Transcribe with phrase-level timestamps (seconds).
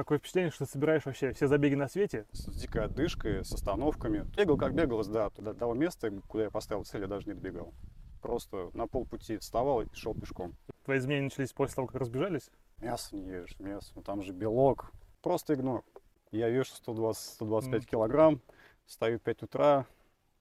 [0.00, 2.24] Такое впечатление, что ты собираешь вообще все забеги на свете.
[2.32, 4.24] С дикой отдышкой, с остановками.
[4.34, 7.74] Бегал как бегалось, да, до того места, куда я поставил цель, я даже не добегал.
[8.22, 10.54] Просто на полпути вставал и шел пешком.
[10.86, 12.48] Твои изменения начались после того, как разбежались?
[12.78, 14.90] Мясо не ешь, мясо, ну там же белок.
[15.20, 15.84] Просто игнор.
[16.32, 17.90] Я вешу 120-125 Мгм.
[17.90, 18.40] килограмм,
[18.86, 19.84] встаю в 5 утра,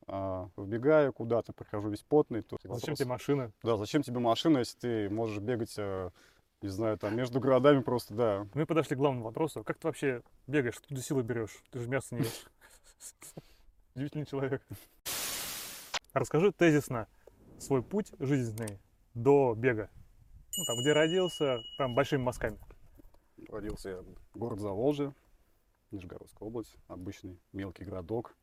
[0.07, 2.44] а, выбегаю куда-то, прихожу весь потный.
[2.44, 3.52] Тут Зачем вопрос- тебе машина?
[3.62, 6.12] Да, зачем тебе машина, если ты можешь бегать, а,
[6.62, 8.48] не знаю, там между городами просто, да.
[8.54, 9.64] Мы подошли к главному вопросу.
[9.64, 10.78] Как ты вообще бегаешь?
[10.78, 11.63] Откуда силы берешь?
[11.72, 12.45] Ты же мясо не ешь.
[13.95, 14.62] Удивительный человек.
[16.14, 17.08] Расскажи тезисно
[17.59, 18.80] свой путь жизненный
[19.14, 19.90] до бега.
[20.58, 22.59] Ну, там, где родился, там, большими мазками.
[23.48, 25.14] Родился я в город Заволжье,
[25.91, 28.36] Нижегородская область, обычный мелкий городок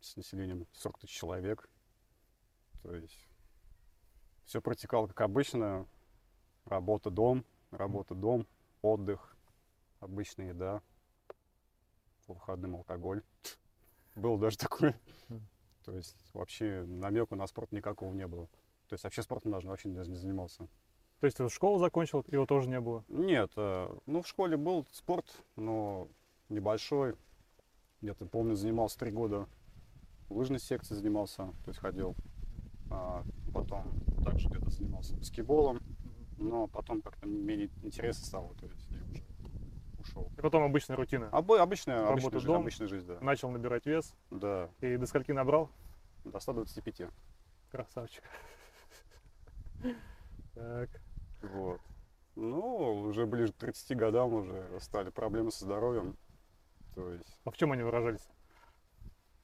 [0.00, 1.68] с населением 40 тысяч человек.
[2.82, 3.28] То есть
[4.44, 5.86] все протекало как обычно.
[6.70, 8.46] Работа, дом, работа, дом,
[8.80, 9.36] отдых,
[9.98, 10.80] обычная еда,
[12.26, 13.22] по выходным алкоголь.
[14.14, 14.98] Было даже такое.
[15.84, 18.46] То есть вообще намека на спорт никакого не было.
[18.88, 20.68] То есть вообще спортом даже вообще даже не занимался.
[21.18, 23.04] То есть ты школу закончил, его тоже не было.
[23.08, 26.08] Нет, э, ну в школе был спорт, но
[26.48, 27.16] небольшой.
[28.00, 29.46] Где-то, помню, занимался три года
[30.30, 32.14] в лыжной секции занимался, то есть ходил.
[32.90, 33.84] А потом
[34.24, 35.80] также где-то занимался баскетболом,
[36.40, 39.22] но потом как-то менее интересно стало, то есть я уже
[40.00, 40.32] ушел.
[40.36, 41.28] И потом обычная рутина.
[41.32, 42.62] Обы- обычная, Работа, обычная, дом.
[42.62, 43.18] обычная жизнь, да.
[43.20, 44.14] Начал набирать вес.
[44.30, 45.70] Да, И до скольки набрал?
[46.24, 47.02] до 125.
[47.70, 48.24] Красавчик.
[50.54, 50.90] Так.
[51.42, 51.80] Вот.
[52.36, 56.16] Ну, уже ближе к 30 годам уже стали проблемы со здоровьем.
[56.94, 58.28] То есть А в чем они выражались?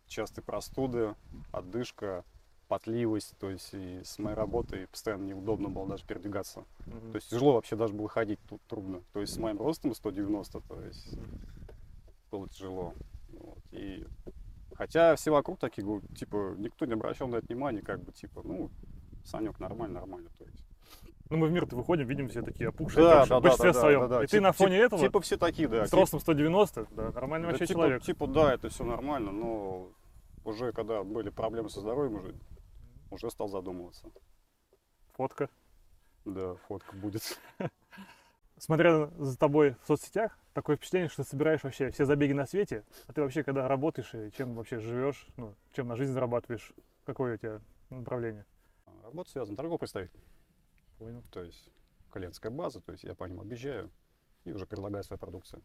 [0.07, 1.15] частые простуды,
[1.53, 2.25] отдышка,
[2.69, 6.65] потливость, то есть и с моей работой постоянно неудобно было даже передвигаться.
[6.87, 7.13] Мгм.
[7.13, 9.03] То есть тяжело вообще даже было ходить тут трудно.
[9.13, 11.19] То есть с моим ростом 190, то есть
[12.31, 12.93] было тяжело.
[13.33, 13.59] Вот.
[13.73, 14.05] И
[14.75, 18.43] хотя все вокруг такие, говорят, типа, никто не обращал на это внимания, как бы, типа,
[18.45, 18.71] ну,
[19.25, 20.31] Санек, нормально, нормально.
[20.39, 20.63] То есть.
[21.29, 23.81] Ну, мы в мир-то выходим, видим все такие опухшие, Да, да, в да, большинстве да,
[23.81, 24.01] своем.
[24.03, 24.19] да, да.
[24.25, 25.87] И ты Тип- на фоне тип- этого, Типа все такие, да.
[25.87, 28.03] с ростом 190, да, нормальный Да, вообще типа, человек.
[28.03, 29.89] типа, да, это все нормально, но
[30.45, 32.35] уже когда были проблемы со здоровьем, уже,
[33.17, 34.11] уже стал задумываться.
[35.15, 35.51] Фотка.
[36.25, 37.23] Да, фотка будет.
[38.59, 42.85] Смотря за тобой в соцсетях, такое впечатление, что ты собираешь вообще все забеги на свете.
[43.07, 46.73] А ты вообще, когда работаешь и чем вообще живешь, ну, чем на жизнь зарабатываешь,
[47.05, 47.61] какое у тебя
[47.91, 48.47] направление?
[49.03, 50.21] Работа связана, торговый представитель.
[50.99, 51.23] Понял.
[51.31, 51.69] То есть
[52.13, 53.91] клиентская база, то есть я по ним объезжаю
[54.45, 55.63] и уже предлагаю свою продукцию.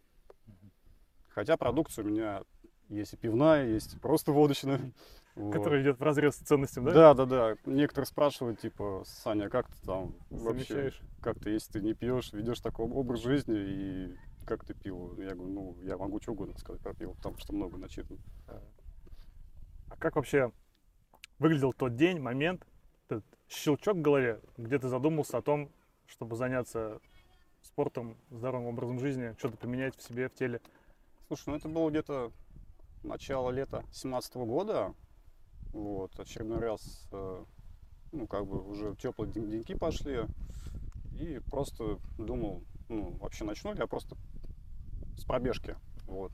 [1.29, 2.43] Хотя продукция у меня
[2.91, 4.91] есть и пивная, есть просто водочная.
[5.33, 5.53] Вот.
[5.53, 6.91] Который идет в разрез с ценностям, да?
[6.91, 7.55] Да, да, да.
[7.65, 10.91] Некоторые спрашивают, типа, Саня, как ты там вообще,
[11.21, 14.15] как ты, если ты не пьешь, ведешь такой образ жизни, и
[14.45, 15.15] как ты пиво?
[15.21, 18.17] Я говорю, ну, я могу что угодно сказать про пиво, потому что много начитан.
[18.47, 20.51] А как вообще
[21.39, 22.67] выглядел тот день, момент,
[23.07, 25.71] этот щелчок в голове, где ты задумался о том,
[26.07, 26.99] чтобы заняться
[27.61, 30.59] спортом, здоровым образом жизни, что-то поменять в себе, в теле?
[31.27, 32.33] Слушай, ну это было где-то
[33.03, 34.93] начало лета 17 года.
[35.73, 37.45] Вот, очередной раз, э,
[38.11, 40.25] ну, как бы уже теплые ден- деньки пошли.
[41.13, 44.17] И просто думал, ну, вообще начну ли я просто
[45.17, 45.75] с пробежки.
[46.07, 46.31] Вот.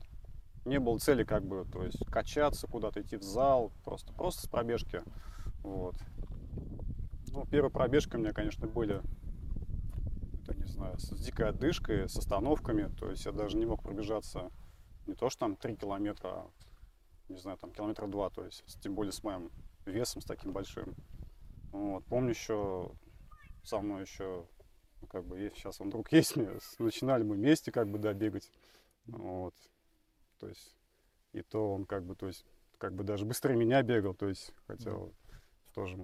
[0.64, 4.48] Не было цели, как бы, то есть качаться, куда-то идти в зал, просто, просто с
[4.48, 5.02] пробежки.
[5.62, 5.94] Вот.
[7.32, 9.00] Ну, первые пробежки у меня, конечно, были,
[10.42, 12.92] это, не знаю, с дикой отдышкой, с остановками.
[12.98, 14.50] То есть я даже не мог пробежаться
[15.06, 16.50] не то, что там 3 километра, а,
[17.28, 19.50] не знаю, там километра два, то есть, тем более с моим
[19.84, 20.94] весом, с таким большим.
[21.72, 22.04] Вот.
[22.06, 22.90] Помню еще,
[23.62, 24.46] со мной еще,
[25.00, 28.12] ну, как бы, есть, сейчас он друг есть мне, начинали мы вместе, как бы, да,
[28.12, 28.50] бегать.
[29.06, 29.54] Вот.
[30.38, 30.76] То есть,
[31.32, 32.44] и то он, как бы, то есть,
[32.78, 35.12] как бы даже быстрее меня бегал, то есть, хотя Мгм.
[35.74, 35.96] тоже,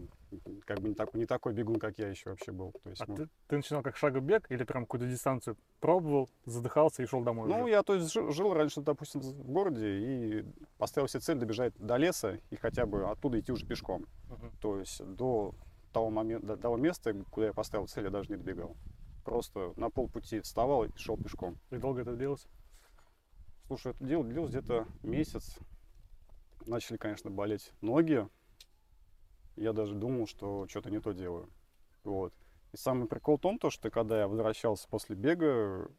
[0.67, 2.73] как бы, не, такой не такой бегун, как я еще вообще был.
[2.83, 7.03] То есть, А ну, ты, ты начинал как шагобег или прям какую-то дистанцию пробовал, задыхался
[7.03, 7.49] и шел домой?
[7.49, 7.71] Ну, уже?
[7.71, 10.45] я то есть жил, жил раньше, допустим, в городе и
[10.79, 14.07] поставил себе цель добежать до леса и хотя бы оттуда идти уже пешком.
[14.29, 14.53] Мгм.
[14.61, 15.55] То есть до
[15.93, 18.77] того момента, до того места, куда я поставил цель, я даже не добегал.
[19.25, 21.57] Просто на полпути вставал и шел пешком.
[21.71, 22.47] И долго это длилось?
[23.67, 25.59] Слушай, это дело длилось где-то месяц.
[26.67, 28.29] Начали, конечно, болеть ноги.
[29.57, 31.49] Я даже думал, что что-то не то делаю.
[32.03, 32.35] Вот.
[32.73, 35.91] И самый прикол в том, то, что когда я возвращался после бега,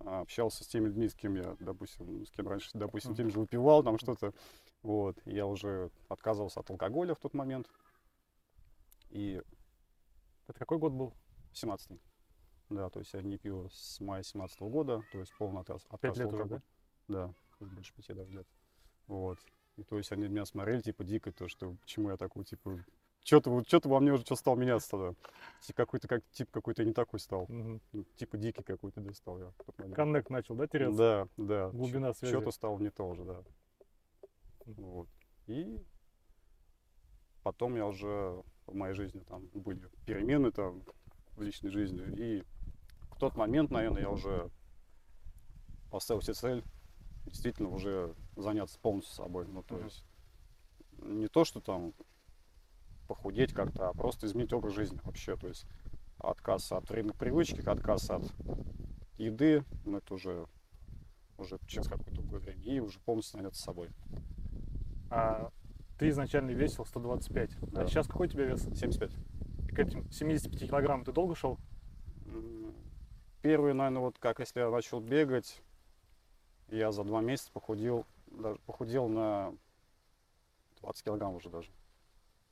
[0.00, 3.40] а, общался с теми людьми, с кем я, допустим, с кем раньше, допустим, тем же
[3.40, 4.34] выпивал, там что-то.
[4.82, 5.16] Вот.
[5.24, 7.68] Я уже отказывался от алкоголя в тот момент.
[9.10, 9.40] И
[10.48, 11.14] Это какой год был?
[11.54, 12.00] 17-й.
[12.70, 15.86] Да, то есть я не пью с мая 17 года, то есть полный отказ.
[15.90, 16.62] Отказ лет от уже, алкоголя.
[17.08, 18.46] Да, уже больше пяти даже лет.
[19.06, 19.38] Вот.
[19.76, 22.84] И то есть они меня смотрели, типа, дико, то, что почему я такой, типа,
[23.24, 25.14] что-то вот, что-то во мне уже что стал меняться тогда.
[25.60, 27.46] Типа какой-то, как, тип какой-то не такой стал.
[27.48, 27.80] Ну,
[28.16, 29.52] Типа дикий какой-то да, стал я.
[29.94, 30.96] Коннект начал, да, теряться?
[30.98, 31.70] Да, да.
[31.70, 32.34] Глубина связи.
[32.34, 33.42] Что-то стало не то уже, да.
[34.66, 34.82] Мгм.
[34.82, 35.08] Вот.
[35.46, 35.80] И
[37.44, 40.82] потом я уже в моей жизни там были перемены там
[41.36, 42.02] в личной жизни.
[42.16, 42.42] И
[43.12, 44.50] в тот момент, наверное, я уже
[45.90, 46.64] поставил себе цель
[47.26, 49.46] действительно уже заняться полностью собой.
[49.46, 50.04] Ну, то есть
[50.98, 51.92] не то, что там
[53.08, 55.36] похудеть как-то, а просто изменить образ жизни вообще.
[55.36, 55.66] То есть
[56.18, 58.22] отказ от вредных привычек, отказ от
[59.18, 60.46] еды, ну, это уже,
[61.38, 62.62] уже через какое-то другое время.
[62.62, 63.90] И уже полностью заняться собой.
[65.10, 65.50] А
[65.98, 67.50] ты изначально весил 125.
[67.62, 67.86] А Да.
[67.86, 68.62] сейчас какой у тебя вес?
[68.62, 69.10] 75.
[69.68, 71.58] И к этим 75 килограммам ты долго шел?
[73.42, 75.62] Первый, наверное, вот как если я начал бегать,
[76.68, 78.06] я за два месяца похудел,
[78.38, 79.54] даже похудел на
[80.80, 81.70] 20 килограмм уже даже.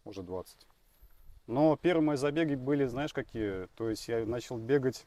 [0.05, 0.67] Уже 20.
[1.47, 3.67] Но первые мои забеги были, знаешь, какие?
[3.77, 5.05] То есть я начал бегать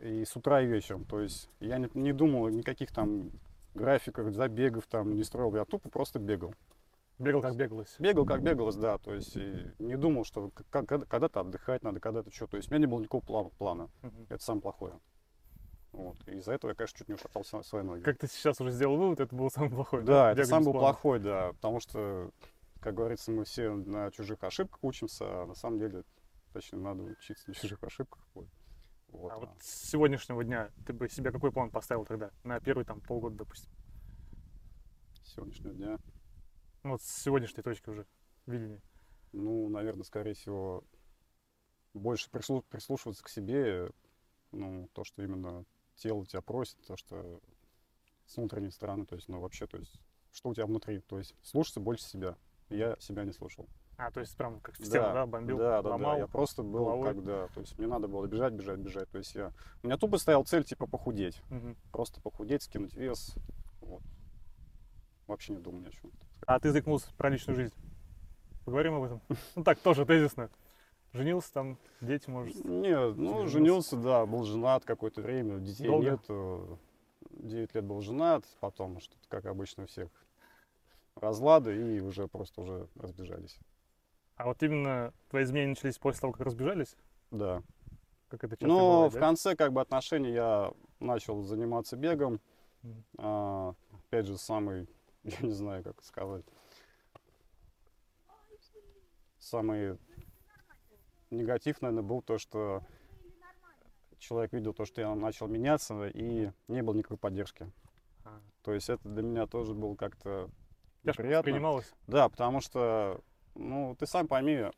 [0.00, 1.04] и с утра, и вечером.
[1.04, 3.30] То есть я не, не думал никаких там
[3.74, 5.54] графиках, забегов там не строил.
[5.56, 6.54] Я тупо просто бегал.
[7.18, 7.96] Бегал как бегалось.
[7.98, 12.46] Бегал как бегалось, да, то есть и не думал, что когда-то отдыхать надо, когда-то что.
[12.46, 13.88] То есть у меня не было никакого пла- плана.
[14.02, 14.26] Мгм.
[14.28, 14.98] Это самое плохое.
[15.96, 16.16] Вот.
[16.28, 18.02] И из-за этого я, конечно, чуть не ушатал свои ноги.
[18.02, 20.04] Как ты сейчас уже сделал вывод, это был самый плохой.
[20.04, 20.88] Да, это Бегать сам без был плана.
[20.92, 21.52] плохой, да.
[21.54, 22.30] Потому что,
[22.80, 26.04] как говорится, мы все на чужих ошибках учимся, а на самом деле,
[26.52, 28.22] точнее, надо учиться на чужих ошибках.
[28.34, 28.46] Вот.
[29.08, 29.56] Вот, А вот а.
[29.60, 32.30] с сегодняшнего дня ты бы себе какой план поставил тогда?
[32.44, 33.70] На первый там полгода, допустим.
[35.24, 35.98] с сегодняшнего дня.
[36.82, 38.04] Ну, вот с сегодняшней точки уже
[38.44, 38.82] видения.
[39.32, 40.84] Ну, наверное, скорее всего,
[41.94, 43.90] больше прислу- прислушиваться к себе,
[44.52, 45.64] ну, то, что именно
[45.96, 47.40] тело тебя просит, то, что
[48.26, 50.00] с внутренней стороны, то есть, ну, вообще, то есть,
[50.32, 52.36] что у тебя внутри, то есть, слушаться больше себя.
[52.68, 53.68] Я себя не слушал.
[53.96, 56.12] А, то есть прям как в стену, да, бомбил, да, да, ломал.
[56.14, 57.14] да, я просто был головой.
[57.14, 59.52] когда, то есть, мне надо было бежать, бежать, бежать, то есть, я,
[59.82, 61.76] у меня тупо стоял цель, типа, похудеть, Мгм.
[61.92, 63.34] просто похудеть, скинуть вес,
[63.80, 64.02] вот.
[65.26, 66.10] Вообще не думал ни о чем.
[66.46, 67.74] А ты заикнулся про личную жизнь.
[68.64, 69.22] Поговорим об этом.
[69.54, 70.50] Ну так, тоже тезисно.
[71.12, 72.64] Женился там, дети, может.
[72.64, 73.96] Не, ну, женился?
[73.96, 76.10] да, был женат какое-то время, детей Долго?
[76.12, 76.78] нету.
[77.30, 80.08] 9 лет был женат, потом что-то, как обычно у всех,
[81.16, 83.58] разлады и уже просто уже разбежались.
[84.36, 86.96] А вот именно твои изменения начались после того, как разбежались?
[87.30, 87.62] Да.
[88.28, 89.20] Как это часто Но бывает, в да?
[89.20, 92.40] конце как бы отношений я начал заниматься бегом.
[92.82, 93.04] Мгм.
[93.18, 93.74] А,
[94.08, 94.88] опять же, самый,
[95.24, 96.44] я не знаю, как сказать,
[99.38, 99.96] самый
[101.36, 102.82] негатив, наверное, был то, что
[104.18, 107.70] человек видел то, что я начал меняться, и не было никакой поддержки.
[108.24, 110.50] А, То есть это для меня тоже было как-то
[111.04, 111.92] воспринималось?
[112.06, 113.20] Да, потому что,
[113.54, 114.70] ну, ты сам пойми,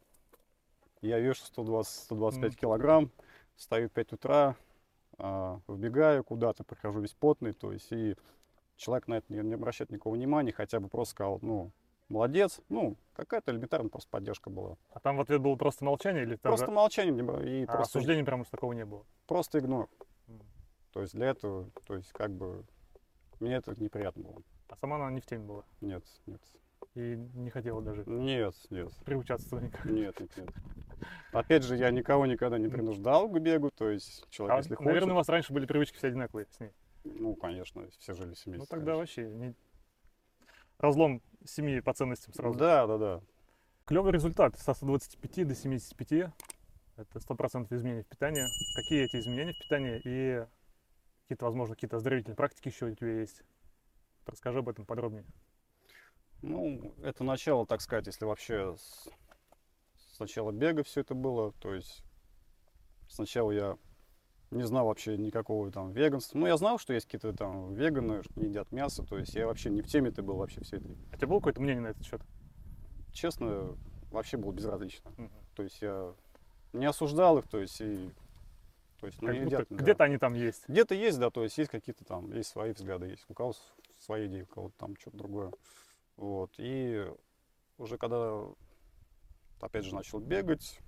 [1.00, 2.56] я вешу 120-125 Мгм.
[2.56, 3.10] килограмм,
[3.56, 4.56] встаю в 5 утра,
[5.18, 8.16] а, выбегаю куда-то, прихожу весь потный, то есть и
[8.76, 11.72] человек на это не, не обращает никакого внимания, хотя бы просто сказал, ну,
[12.08, 14.76] молодец, ну, какая-то элементарная просто поддержка была.
[14.92, 17.66] А там в ответ было просто молчание или Просто же- молчание не бра- и а,
[17.66, 19.04] просто, осуждения прямо уж такого не было?
[19.26, 19.88] просто игнор.
[20.28, 20.40] М.
[20.92, 22.64] То есть для этого, то есть как бы
[23.40, 24.42] мне это неприятно было.
[24.68, 25.64] А сама она не в теме была.
[25.80, 26.40] Нет, нет,
[26.94, 28.90] И не хотела даже нет, нет.
[29.04, 29.84] приучаться никак.
[29.84, 30.48] Нет, нет, нет.
[31.32, 34.86] Опять же, я никого никогда не принуждал к бегу, то есть человек, А, если хочет,
[34.86, 36.70] наверное, у вас раньше были привычки все одинаковые с ней.
[37.04, 38.58] ну, конечно, все жили в семье.
[38.58, 39.54] Ну тогда вообще не...
[40.78, 42.58] разлом семьи по ценностям сразу.
[42.58, 43.20] Да, да, да.
[43.84, 46.30] Клевый результат со 125 до 75.
[46.96, 48.44] Это 100% изменений в питании.
[48.74, 50.46] Какие эти изменения в питании и
[51.22, 53.42] какие-то, возможно, какие-то оздоровительные практики еще у тебя есть?
[54.26, 55.24] Расскажи об этом подробнее.
[56.42, 59.08] Ну, это начало, так сказать, если вообще с,
[60.14, 62.04] с начала бега все это было, то есть
[63.08, 63.78] сначала я
[64.50, 66.38] не знал вообще никакого там веганства.
[66.38, 69.46] Ну, я знал, что есть какие-то там веганы, что не едят мясо, то есть я
[69.46, 70.88] вообще не в теме ты был вообще все это.
[71.12, 72.22] А у тебя было какое-то мнение на этот счет?
[73.12, 73.76] Честно,
[74.10, 75.10] вообще было безразлично.
[75.16, 75.30] Мгм.
[75.54, 76.14] То есть я
[76.72, 78.10] не осуждал их, то есть и...
[79.00, 79.76] То есть, ну, едят, да.
[79.76, 80.68] Где-то они там есть.
[80.68, 83.74] Где-то есть, да, то есть есть какие-то там, есть свои взгляды, есть у кого с-
[84.00, 85.52] свои идеи, у кого там что-то другое.
[86.16, 86.50] Вот.
[86.58, 87.06] И
[87.78, 88.42] уже когда,
[89.60, 90.80] опять же, начал бегать,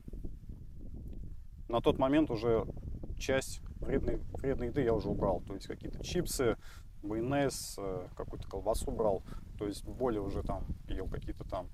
[1.69, 2.67] на тот момент уже
[3.21, 5.43] часть вредной, вредной еды я уже убрал.
[5.47, 6.57] То есть какие-то чипсы,
[7.03, 9.23] майонез, э, какую-то колбасу брал.
[9.59, 11.69] То есть более уже там ел какие-то там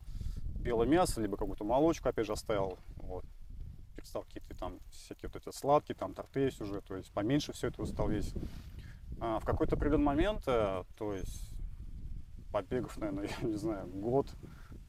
[0.61, 2.79] белое мясо, либо какую-то молочку опять же оставил.
[2.97, 3.25] Вот.
[3.95, 7.69] перестал какие-то там всякие вот эти сладкие, там торты есть уже, то есть поменьше все
[7.69, 8.37] это стал весить.
[9.21, 11.53] А в какой-то определенный момент, э, то есть
[12.53, 14.29] побегав, наверное, я не знаю, год,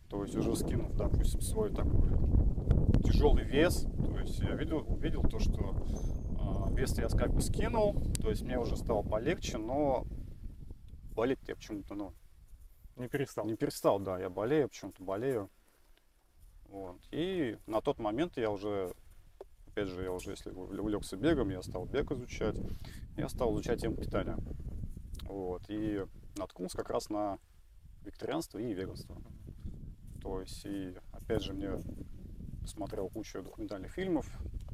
[0.10, 2.12] то есть уже скинув, допустим, свой такой
[3.04, 5.74] тяжелый вес, то есть я видел, увидел то, что
[6.78, 10.06] вес я как бы скинул, то есть мне уже стало полегче, но
[11.16, 12.14] болеть я почему-то, ну,
[12.96, 13.46] Не перестал.
[13.48, 15.50] не перестал, да, я болею, почему-то болею.
[16.70, 17.00] Вот.
[17.12, 18.94] И на тот момент я уже,
[19.68, 22.58] опять же, я уже, если увлекся бегом, я стал бег изучать,
[23.16, 24.38] я стал изучать тему питания.
[25.24, 25.64] Вот.
[25.70, 26.06] И
[26.38, 27.40] наткнулся как раз на
[28.04, 29.18] вегетарианство и веганство.
[30.22, 31.80] То есть, и опять же, мне
[32.68, 34.30] смотрел кучу документальных фильмов,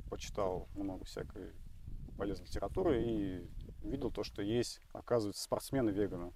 [0.10, 1.54] почитал много всякой
[2.18, 3.48] полезной литературы и
[3.84, 6.32] видел то, что есть, оказывается, спортсмены-веганы.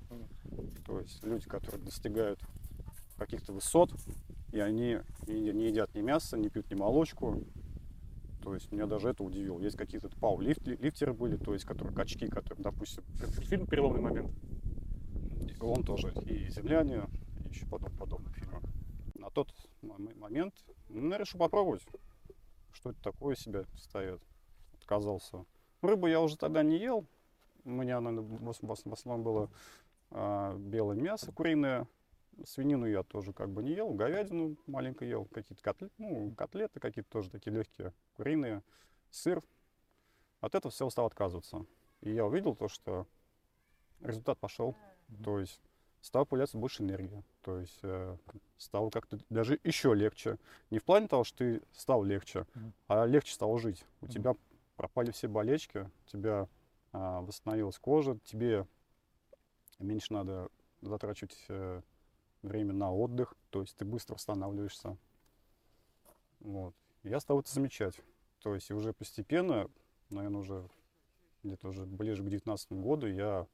[0.85, 2.39] То есть люди, которые достигают
[3.17, 3.91] каких-то высот,
[4.51, 7.43] и они не, едят ни мясо, не пьют ни молочку.
[8.43, 9.59] То есть меня даже это удивило.
[9.59, 13.03] Есть какие-то пау-лифтеры были, то есть которые качки, которые, допустим,
[13.41, 14.31] фильм «Переломный момент».
[15.59, 17.07] он тоже, и земляне,
[17.43, 18.61] и еще подоб, подобные фильмы.
[19.15, 20.53] На тот момент
[20.89, 21.85] ну, я решил попробовать,
[22.71, 24.21] что это такое себя ставит.
[24.75, 25.45] Отказался.
[25.81, 27.05] Рыбу я уже тогда не ел.
[27.63, 29.49] У меня, наверное, в ос- в ос- в основном было
[30.11, 31.87] а, белое мясо куриное.
[32.45, 37.09] Свинину я тоже как бы не ел, говядину маленько ел, какие-то котлеты, ну, котлеты какие-то
[37.09, 38.61] тоже такие легкие, куриные,
[39.09, 39.41] сыр.
[40.39, 41.65] От этого все стал отказываться.
[42.01, 43.07] И я увидел то, что
[44.01, 44.75] результат пошел.
[45.23, 45.59] То есть
[46.01, 47.23] стало появляться больше энергии.
[47.41, 48.17] То есть э,
[48.57, 50.37] стало как-то даже еще легче.
[50.69, 52.45] Не в плане того, что ты стал легче,
[52.87, 53.83] а легче стало жить.
[54.01, 54.35] У тебя
[54.77, 56.47] пропали все болечки, у тебя
[56.93, 58.65] а, восстановилась кожа, тебе
[59.79, 60.49] меньше надо
[60.81, 61.81] затрачивать э,
[62.43, 64.97] время на отдых, то есть ты быстро восстанавливаешься.
[66.39, 66.73] Вот.
[67.03, 67.99] Я стал это замечать.
[68.41, 69.69] То есть уже постепенно,
[70.09, 70.69] наверное, уже
[71.43, 73.47] где-то уже ближе к 19 году я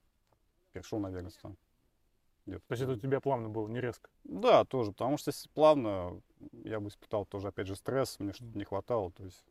[0.73, 1.55] перешел на веганство.
[2.45, 4.09] То есть это у тебя плавно было, не резко.
[4.25, 8.57] Да, тоже, потому что если плавно, я бы испытал тоже, опять же, стресс, мне что-то
[8.57, 9.43] не хватало, то есть...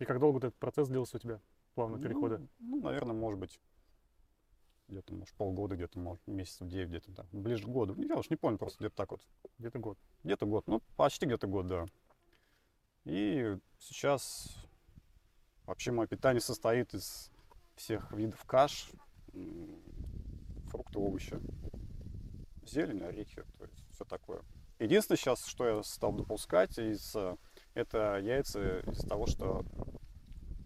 [0.00, 1.40] И как долго этот процесс длился у тебя,
[1.74, 2.38] плавного перехода?
[2.38, 3.60] Ну, ну, наверное, может быть,
[4.88, 7.94] где-то, может, полгода, где-то, может, месяцев 9, где-то так, ближе к году.
[8.02, 9.20] Я уж не помню, просто где-то так вот.
[9.58, 9.98] Где-то год.
[10.24, 11.84] Где-то год, ну, почти где-то год, да.
[13.04, 14.56] И сейчас
[15.66, 17.30] вообще мое питание состоит из
[17.76, 18.90] всех видов каш,
[20.70, 21.38] фрукты, овощи,
[22.64, 24.42] зелень, орехи, то есть все такое.
[24.78, 27.36] Единственное сейчас, что я стал допускать, из, э,
[27.74, 29.64] это яйца из того, что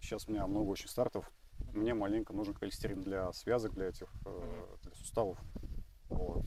[0.01, 1.31] сейчас у меня много очень стартов,
[1.73, 5.39] мне маленько нужен холестерин для связок, для этих, э, для суставов.
[6.09, 6.45] Вот.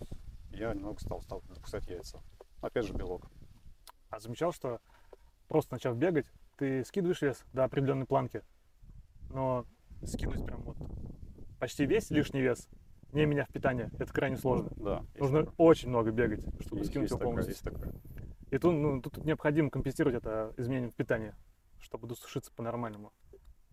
[0.51, 2.21] Я немного стал, стал допускать яйца.
[2.61, 3.29] Опять же, белок.
[4.09, 4.79] А замечал, что
[5.47, 6.25] просто начав бегать,
[6.57, 8.41] ты скидываешь вес до определенной планки,
[9.29, 9.65] но
[10.03, 10.77] скинуть прям вот
[11.59, 12.67] почти весь лишний вес,
[13.11, 14.69] не меняв питание, это крайне сложно.
[14.75, 15.05] Да.
[15.17, 15.55] Нужно такое.
[15.57, 17.51] очень много бегать, чтобы Есть- скинуть есть его полностью.
[17.51, 17.93] есть такое.
[18.50, 21.36] И тут, ну, тут необходимо компенсировать это изменением в питании,
[21.80, 23.12] чтобы досушиться по-нормальному.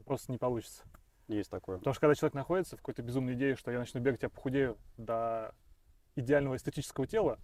[0.04, 0.82] Просто не получится.
[1.28, 1.78] Есть такое.
[1.78, 4.76] Потому что когда человек находится в какой-то безумной идее, что я начну бегать, я похудею
[4.96, 5.54] до
[6.16, 7.38] идеального эстетического тела,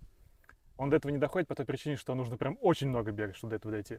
[0.77, 3.51] он до этого не доходит по той причине, что нужно прям очень много бегать, чтобы
[3.51, 3.99] до этого дойти.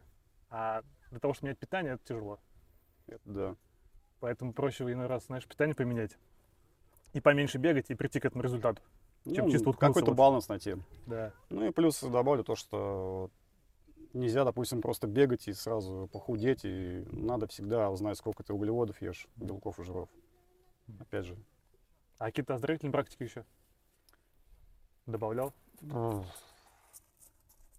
[0.50, 2.40] А для того, чтобы менять питание, это тяжело.
[3.26, 3.56] Да.
[4.20, 6.18] Поэтому проще иной раз, знаешь, питание поменять.
[7.14, 8.82] И поменьше бегать, и прийти к этому результату.
[9.26, 10.18] Чем Ну, чисто уткнуться какой-то вот.
[10.18, 10.76] баланс найти.
[11.06, 11.32] Да.
[11.50, 13.30] Ну и плюс добавлю то, что
[14.14, 19.28] нельзя, допустим, просто бегать и сразу похудеть, и надо всегда знать, сколько ты углеводов ешь,
[19.36, 20.10] белков и жиров.
[21.00, 21.38] Опять же.
[22.18, 23.46] А какие-то оздоровительные практики еще?
[25.06, 25.54] Добавлял?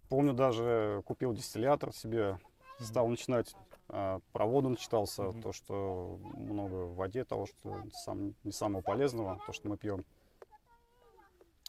[0.09, 2.39] Помню, даже купил дистиллятор себе,
[2.79, 3.55] стал начинать,
[3.89, 5.43] а, про воду начитался, Мгм.
[5.43, 10.05] то, что много в воде, того, что сам, не самого полезного, то, что мы пьем.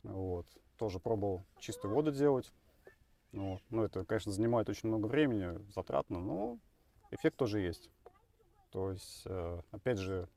[0.04, 0.46] Вот.
[0.78, 2.52] Тоже пробовал чистую воду делать.
[3.32, 3.62] Вот.
[3.70, 6.60] Ну, это, конечно, занимает очень много времени, затратно, но
[7.12, 7.90] эффект тоже есть.
[8.72, 10.28] То есть, э, опять же,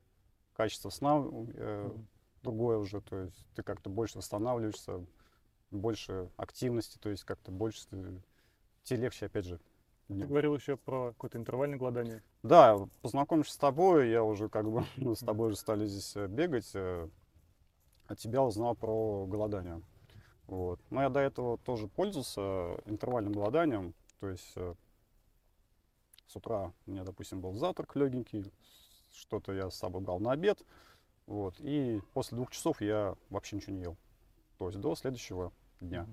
[0.53, 1.91] качество сна э,
[2.43, 5.05] другое уже, то есть ты как-то больше восстанавливаешься,
[5.71, 8.21] больше активности, то есть как-то больше ты-
[8.83, 9.59] тебе легче, опять же.
[10.07, 12.23] Ты говорил еще про какое-то интервальное голодание.
[12.41, 16.27] Да, познакомившись с тобой, я уже как бы мы с тобой же стали здесь э,
[16.27, 17.09] бегать, э,
[18.07, 19.81] от тебя узнал про голодание.
[20.47, 20.79] Вот.
[20.89, 24.73] Но я до этого тоже пользовался интервальным голоданием, то есть э,
[26.27, 28.51] с утра у меня, допустим, был завтрак легенький,
[29.13, 30.63] что-то я с собой брал на обед,
[31.25, 33.97] вот, и после двух часов я вообще ничего не ел,
[34.57, 36.07] то есть до следующего дня.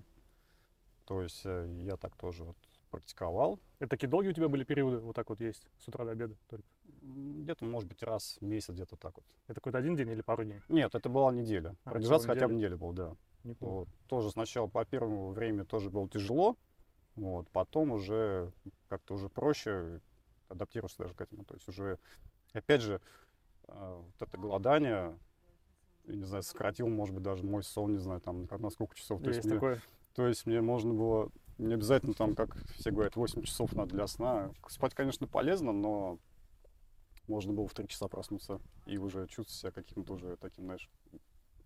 [1.06, 2.56] То есть э, я так тоже вот
[2.90, 3.60] практиковал.
[3.78, 6.34] Это такие долгие у тебя были периоды, вот так вот есть, с утра до обеда
[6.48, 6.66] только?
[7.04, 9.24] Где-то, может быть, раз в месяц, где-то так вот.
[9.46, 10.60] Это какой-то один день или пару дней?
[10.68, 11.76] Нет, это была неделя.
[11.84, 13.14] А, Продержаться хотя бы неделю был, да.
[13.44, 13.74] Неплохо.
[13.74, 13.88] Вот.
[14.08, 16.56] Тоже сначала по первому времени тоже было тяжело,
[17.14, 17.48] вот.
[17.50, 18.52] потом уже
[18.88, 20.00] как-то уже проще
[20.48, 21.44] адаптироваться даже к этому.
[21.44, 21.98] То есть уже,
[22.54, 23.00] опять же,
[23.68, 25.18] э, вот это голодание,
[26.06, 29.20] я не знаю, сократил, может быть, даже мой сон, не знаю, там, на сколько часов.
[29.20, 29.80] То есть есть, мне, такое.
[30.14, 34.06] то есть мне можно было, не обязательно там, как все говорят, 8 часов надо для
[34.06, 34.52] сна.
[34.68, 36.18] Спать, конечно, полезно, но
[37.28, 40.90] можно было в 3 часа проснуться и уже чувствовать себя каким-то уже таким, знаешь,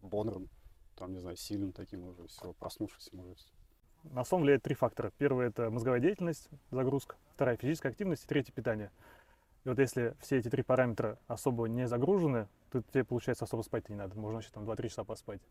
[0.02, 0.48] бодрым,
[0.94, 3.36] там, не знаю, сильным таким уже, все, проснувшимся уже.
[4.04, 5.12] На сон влияет три фактора.
[5.18, 7.16] Первый– это мозговая деятельность, загрузка.
[7.34, 8.24] Вторая– физическая активность.
[8.24, 8.90] И третий– питание.
[9.64, 13.88] И вот если все эти три параметра особо не загружены, то тебе, получается, особо спать
[13.88, 14.16] не надо.
[14.16, 15.42] Можно вообще там 2-3 часа поспать.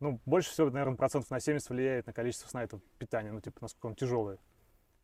[0.00, 3.58] Ну, больше всего, наверное, процентов на 70 влияет на количество сна это питание, ну, типа,
[3.60, 4.38] насколько он тяжелый.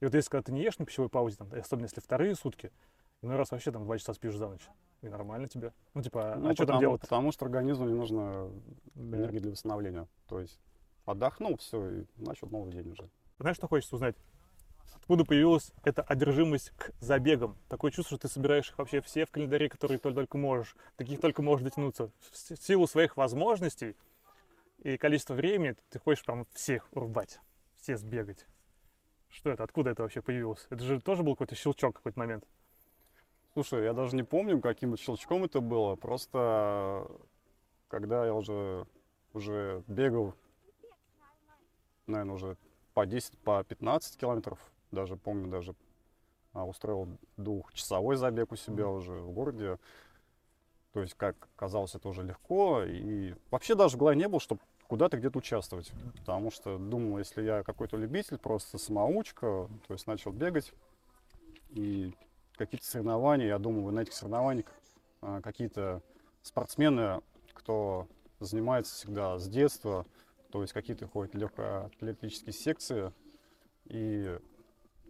[0.00, 2.70] И вот если когда ты не ешь на пищевой паузе, там, особенно если вторые сутки,
[3.24, 4.68] иной раз вообще там 2 часа спишь за ночь.
[5.02, 5.72] И нормально тебе.
[5.92, 7.00] Ну, типа, Ну, а что там потому, делать?
[7.02, 8.50] потому что организму не нужно
[8.94, 9.18] Да.
[9.18, 10.08] энергии для восстановления.
[10.28, 10.58] То есть
[11.04, 13.08] отдохнул, все, и начал новый день уже.
[13.38, 14.16] Знаешь, что хочется узнать?
[14.94, 17.58] Откуда появилась эта одержимость к забегам?
[17.68, 21.20] Такое чувство, что ты собираешь их вообще все в календаре, которые только, только можешь, таких
[21.20, 22.10] только можешь дотянуться.
[22.32, 23.96] В силу своих возможностей
[24.78, 27.40] и количества времени ты хочешь прям всех урвать,
[27.76, 28.46] все сбегать.
[29.28, 29.64] Что это?
[29.64, 30.66] Откуда это вообще появилось?
[30.70, 32.44] Это же тоже был какой-то щелчок в какой-то момент.
[33.54, 35.94] Слушай, я даже не помню, каким щелчком это было.
[35.94, 37.06] Просто
[37.86, 38.84] когда я уже,
[39.32, 40.34] уже бегал,
[42.08, 42.56] наверное, уже
[42.94, 44.58] по 10, по 15 километров,
[44.90, 45.76] даже помню, даже
[46.52, 47.06] а, устроил
[47.36, 49.78] двухчасовой забег у себя уже в городе.
[50.92, 52.82] То есть, как казалось, это уже легко.
[52.82, 55.92] И вообще даже в голове не было, чтобы куда-то где-то участвовать.
[56.18, 60.72] Потому что думал, если я какой-то любитель, просто самоучка, то есть начал бегать.
[61.70, 62.14] И
[62.56, 64.66] какие-то соревнования, я думаю, на этих соревнованиях
[65.20, 66.02] а, какие-то
[66.42, 67.20] спортсмены,
[67.52, 68.06] кто
[68.40, 70.06] занимается всегда с детства,
[70.50, 73.12] то есть какие-то ходят легкоатлетические секции,
[73.86, 74.38] и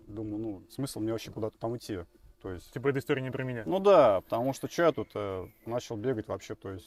[0.06, 2.00] думаю, ну, смысл мне вообще куда-то там идти.
[2.42, 3.62] То есть, Типа эта история не про меня.
[3.66, 6.86] ну да, потому что что я тут э, начал бегать вообще, то есть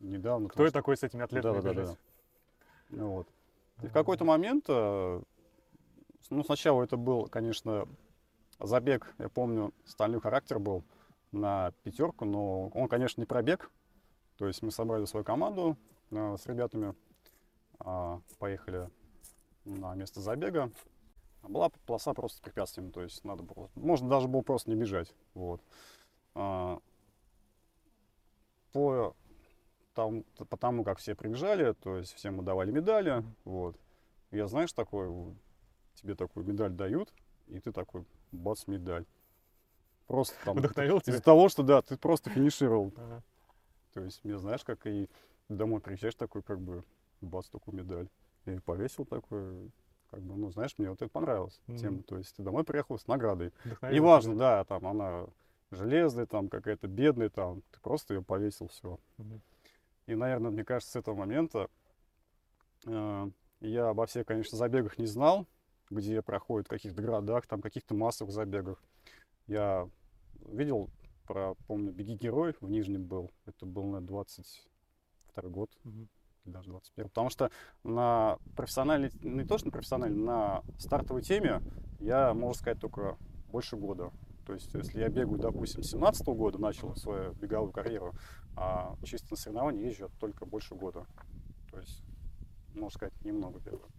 [0.00, 0.48] недавно.
[0.48, 1.80] Кто я потому такой с этими атлетами Да-да-да-да.
[1.82, 1.98] бежать?
[1.98, 3.28] что- ну вот.
[3.82, 5.20] И в какой-то момент, э,
[6.30, 7.86] ну, сначала это был, конечно,
[8.60, 10.84] забег, я помню, стальной характер был
[11.32, 13.70] на пятерку, но он, конечно, не пробег.
[14.38, 15.76] То есть мы собрали свою команду
[16.10, 16.94] э, с ребятами,
[17.78, 18.90] а, поехали
[19.64, 20.70] на место забега.
[21.42, 25.14] Была полоса просто с препятствиями, то есть надо было, можно даже было просто не бежать,
[25.34, 25.60] вот.
[26.34, 26.80] А,
[28.72, 29.14] По
[29.94, 33.76] тому, по тому, как все прибежали, то есть всем мы давали медали, вот.
[34.32, 35.08] Я, знаешь, такой,
[35.94, 37.12] тебе такую медаль дают,
[37.46, 39.06] и ты такой, бац, медаль.
[40.06, 41.14] Просто там, Вдохновил тебя?
[41.14, 42.92] из-за того, что, да, ты просто финишировал.
[42.96, 43.22] Ага.
[43.92, 45.08] То есть, мне, знаешь, как и
[45.48, 46.84] домой приезжаешь такой, как бы,
[47.20, 48.08] бац, такую медаль.
[48.44, 49.70] И повесил такой,
[50.10, 51.60] как бы, ну, знаешь, мне вот это понравилось.
[51.66, 51.78] Мгм.
[51.78, 52.02] Тема.
[52.04, 53.52] То есть, ты домой приехал с наградой.
[53.82, 54.40] Неважно, тебя?
[54.40, 55.26] да, там она
[55.72, 59.00] железная, там какая-то бедная, там, ты просто ее повесил, все.
[59.18, 59.40] Мгм.
[60.06, 61.68] И, наверное, мне кажется, с этого момента
[62.86, 65.46] э, я обо всех, конечно, забегах не знал,
[65.90, 68.82] где проходят в каких-то городах, там, каких-то массовых забегах.
[69.46, 69.88] Я
[70.48, 70.90] видел
[71.26, 73.30] про, помню, «Беги, герой» в Нижнем был.
[73.46, 76.08] Это был, на 22 год, Мгм.
[76.44, 77.50] даже 21 Потому что
[77.82, 81.60] на профессиональной, не то что на профессиональной, на стартовой теме
[82.00, 83.16] я, можно сказать, только
[83.48, 84.12] больше года.
[84.46, 88.14] То есть, если я бегаю, допустим, с 17 года, начал свою беговую карьеру,
[88.56, 91.04] а чисто на соревнования езжу только больше года.
[91.72, 92.04] То есть,
[92.72, 93.90] можно сказать, немного бегаю.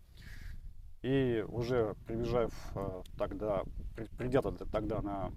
[1.03, 3.63] И уже приезжая э, тогда,
[3.95, 5.31] при- придя тогда- на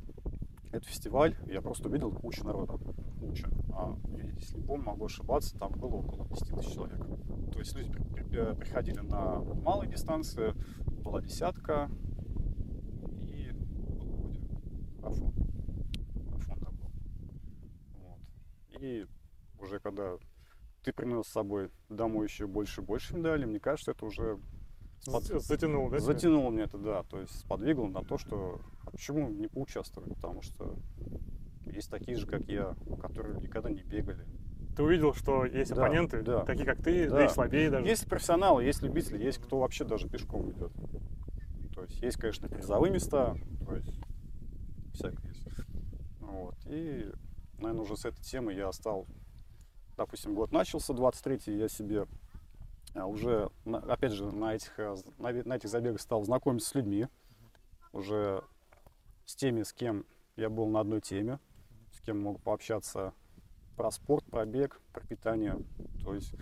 [0.72, 2.78] этот фестиваль, я просто увидел кучу народа.
[3.20, 3.48] Куча.
[3.72, 3.94] А,
[4.36, 6.98] если помню, могу ошибаться, там было около 10 тысяч человек.
[7.52, 10.54] То есть люди при- при- э, приходили на малые дистанции,
[11.02, 11.90] была десятка,
[13.28, 14.40] и был вроде
[15.02, 15.34] марафон.
[16.26, 16.90] Марафон, да, был.
[17.98, 18.18] Вот.
[18.80, 19.06] И
[19.60, 20.16] уже когда
[20.82, 24.38] ты принес с собой домой еще больше и больше медалей, мне кажется, это уже
[25.06, 25.98] спод- Затянул, да?
[25.98, 26.06] тебя?
[26.12, 30.42] затянуло мне это, да, то есть сподвигло на то, что а почему не поучаствовать, потому
[30.42, 30.76] что
[31.66, 34.26] есть такие же, как я, которые никогда не бегали.
[34.76, 36.44] Ты увидел, что есть Да, оппоненты, да.
[36.44, 37.24] такие как ты, да, Да.
[37.26, 37.86] и слабее даже.
[37.86, 40.72] Есть профессионалы, есть любители, есть кто вообще даже пешком идет.
[41.74, 43.36] То есть есть, конечно, призовые места,
[43.66, 43.92] то есть
[44.94, 45.46] всякое есть.
[46.20, 46.54] Вот.
[46.66, 47.10] И,
[47.58, 49.06] наверное, уже с этой темы я стал,
[49.96, 52.06] допустим, год начался, 23-й, я себе
[52.94, 57.06] уже, на- опять же, на этих, э, на этих забегах стал знакомиться с людьми.
[57.92, 58.44] уже
[59.24, 61.40] с теми, с кем я был на одной теме,
[61.92, 63.14] с кем мог пообщаться
[63.76, 65.56] про спорт, про бег, про питание.
[66.04, 66.34] То есть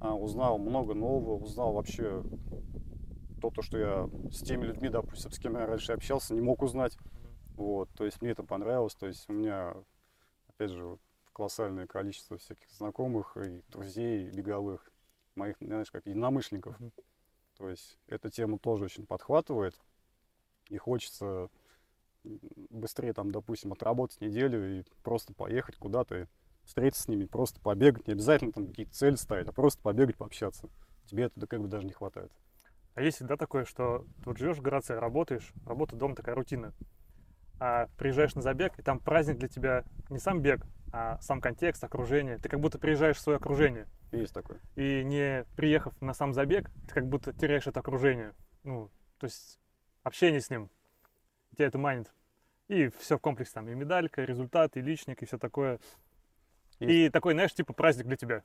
[0.00, 2.22] а, узнал много нового, узнал вообще
[3.40, 6.62] то, то, что я с теми людьми, допустим, с кем я раньше общался, не мог
[6.62, 6.96] узнать.
[7.56, 8.94] Вот, то есть мне это понравилось.
[8.94, 9.74] То есть у меня,
[10.48, 10.98] опять же,
[11.32, 14.90] колоссальное количество всяких знакомых и друзей беговых,
[15.36, 16.78] моих, знаешь, как единомышленников.
[16.80, 16.92] Мгм.
[17.56, 19.78] То есть эта тема тоже очень подхватывает.
[20.68, 21.48] И хочется
[22.70, 26.28] быстрее, там, допустим, отработать неделю и просто поехать куда-то,
[26.64, 28.06] встретиться с ними, просто побегать.
[28.08, 30.68] Не обязательно там какие-то цели ставить, а просто побегать, пообщаться.
[31.06, 32.32] Тебе это как бы даже не хватает.
[32.94, 36.72] А есть всегда такое, что ты вот живешь в Грации, работаешь, работа, дом такая рутина.
[37.60, 41.84] А приезжаешь на забег, и там праздник для тебя не сам бег, а сам контекст,
[41.84, 42.38] окружение.
[42.38, 43.86] Ты как будто приезжаешь в свое окружение.
[44.12, 44.60] Есть такое.
[44.76, 48.34] И не приехав на сам забег, ты как будто теряешь это окружение.
[48.62, 49.58] Ну, то есть
[50.02, 50.70] общение с ним.
[51.56, 52.12] Тебя это манит.
[52.68, 53.68] И все в комплексе там.
[53.68, 55.78] И медалька, и результат, и личник, и все такое.
[56.78, 58.42] И такой, знаешь, типа праздник для тебя.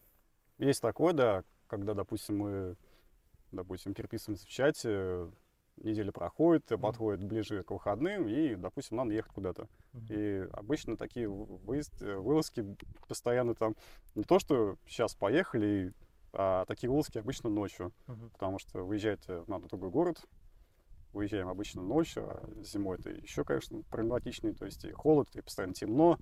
[0.58, 2.76] Есть такое, да, когда, допустим, мы,
[3.52, 5.28] допустим, переписываемся в чате,
[5.78, 9.68] неделя проходит, подходит ближе к выходным, и, допустим, надо ехать куда-то.
[10.10, 13.76] И обычно такие выезд, э, вылазки постоянно там
[14.16, 15.94] не то, что сейчас поехали,
[16.34, 17.92] а такие вылазки обычно ночью,
[18.34, 20.24] потому что выезжать э, надо в другой город,
[21.14, 25.74] выезжаем обычно ночью, а зимой это еще, конечно, проблематичнее, то есть и холод, и постоянно
[25.74, 26.18] темно.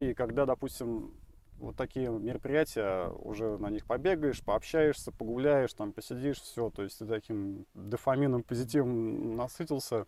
[0.00, 1.14] И когда, допустим,
[1.58, 7.06] вот такие мероприятия, уже на них побегаешь, пообщаешься, погуляешь, там посидишь, все, то есть ты
[7.06, 10.06] таким дофамином, позитивом насытился,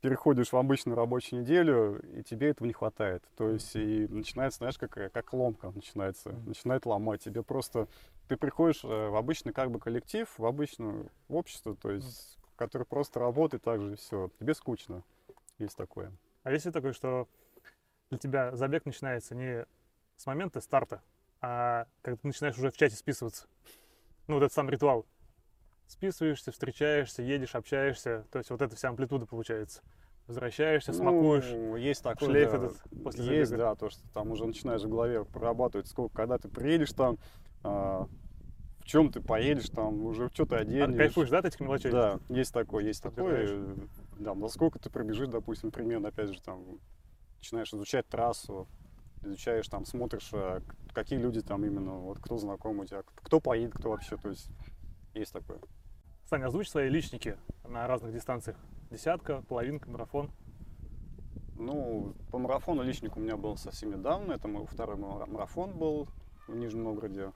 [0.00, 3.24] переходишь в обычную рабочую неделю, и тебе этого не хватает.
[3.36, 7.22] То есть и начинается, знаешь, как, как ломка начинается, начинает ломать.
[7.22, 7.88] Тебе просто,
[8.28, 13.18] ты приходишь э, в обычный как бы коллектив, в обычное общество, то есть, который просто
[13.18, 14.30] работает так же, все.
[14.38, 15.02] Тебе скучно.
[15.58, 16.12] Есть такое.
[16.42, 17.26] А если такое, что
[18.10, 19.64] для тебя забег начинается не
[20.16, 21.02] с момента старта,
[21.40, 23.46] а когда ты начинаешь уже в чате списываться?
[24.26, 25.06] Ну, вот этот сам ритуал.
[25.86, 28.26] Списываешься, встречаешься, едешь, общаешься.
[28.30, 29.82] То есть вот эта вся амплитуда получается.
[30.26, 31.50] Возвращаешься, смакуешь.
[31.50, 32.56] Ну, есть такое, шлейф да.
[32.56, 33.70] этот после Есть, забега.
[33.70, 37.18] да, то, что там уже начинаешь в голове прорабатывать, сколько, когда ты приедешь там,
[37.62, 38.06] а,
[38.80, 40.96] в чем ты поедешь там, уже что ты А, оденешь.
[40.96, 41.90] кайфуешь, да, от этих мелочей?
[41.90, 43.76] Да, есть такое, есть такое.
[44.18, 46.78] Да, насколько ты пробежишь, допустим, примерно, опять же, там,
[47.36, 48.66] начинаешь изучать трассу,
[49.24, 53.74] изучаешь там, смотришь, к- какие люди там именно, вот кто знаком у тебя, кто поедет,
[53.74, 54.48] кто вообще, то есть
[55.14, 55.58] есть такое.
[56.26, 57.36] Саня, озвучь свои личники
[57.68, 58.56] на разных дистанциях.
[58.90, 60.30] Десятка, половинка, марафон.
[61.56, 64.32] Ну, по марафону личник у меня был совсем недавно.
[64.32, 66.08] Это мой второй мара- марафон был
[66.48, 67.32] в Нижнем Новгороде.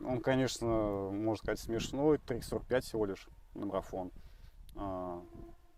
[0.00, 2.18] Он, конечно, можно сказать, смешной.
[2.18, 4.10] 3.45 всего лишь на марафон.
[4.76, 5.22] А,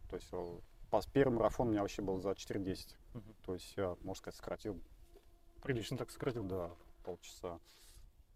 [0.09, 0.59] то есть э,
[1.13, 2.95] первый марафон у меня вообще был за 4.10.
[3.17, 3.35] Мгм.
[3.45, 4.79] То есть я, можно сказать, сократил,
[5.63, 6.45] Прилично так сократил.
[6.45, 6.71] да,
[7.03, 7.59] полчаса.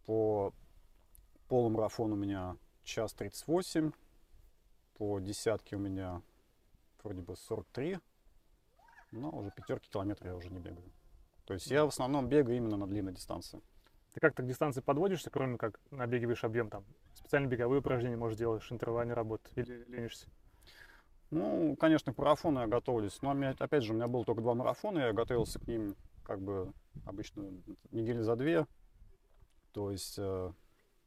[0.07, 0.55] По
[1.49, 3.93] полумарафону у меня час 38.
[4.97, 6.23] По десятке у меня
[7.03, 7.99] вроде бы 43.
[9.13, 10.91] Но уже пятерки километров я уже не бегаю.
[11.45, 13.61] То есть я в основном бегаю именно на длинной дистанции.
[14.15, 16.85] Ты как-то к дистанции подводишься, кроме как набегиваешь объем там?
[17.15, 20.27] Специальные беговые упражнения, может, делаешь, интервальные работы или ленишься?
[21.31, 23.21] Ну, конечно, к марафону я готовлюсь.
[23.23, 26.73] Но опять же, у меня было только два марафона, я готовился к ним как бы
[27.07, 27.51] обычно
[27.93, 28.67] недели за две.
[29.73, 30.53] То есть, э,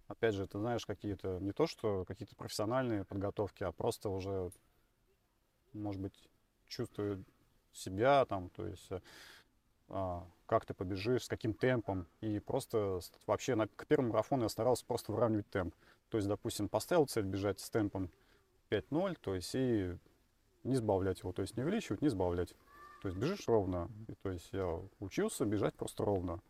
[0.07, 4.51] опять же, ты знаешь, какие-то, не то что какие-то профессиональные подготовки, а просто уже,
[5.73, 6.29] может быть,
[6.67, 7.25] чувствую
[7.73, 9.01] себя там, то есть, э,
[9.89, 12.07] а, как ты побежишь, с каким темпом.
[12.21, 15.75] И просто вообще на, к первому марафону я старался просто выравнивать темп.
[16.09, 18.09] То есть, допустим, поставил цель бежать с темпом
[18.69, 19.97] 5-0, то есть и
[20.63, 22.55] не сбавлять его, то есть не увеличивать, не сбавлять.
[23.01, 23.89] То есть бежишь ровно.
[24.07, 26.41] И, то есть я учился бежать просто ровно.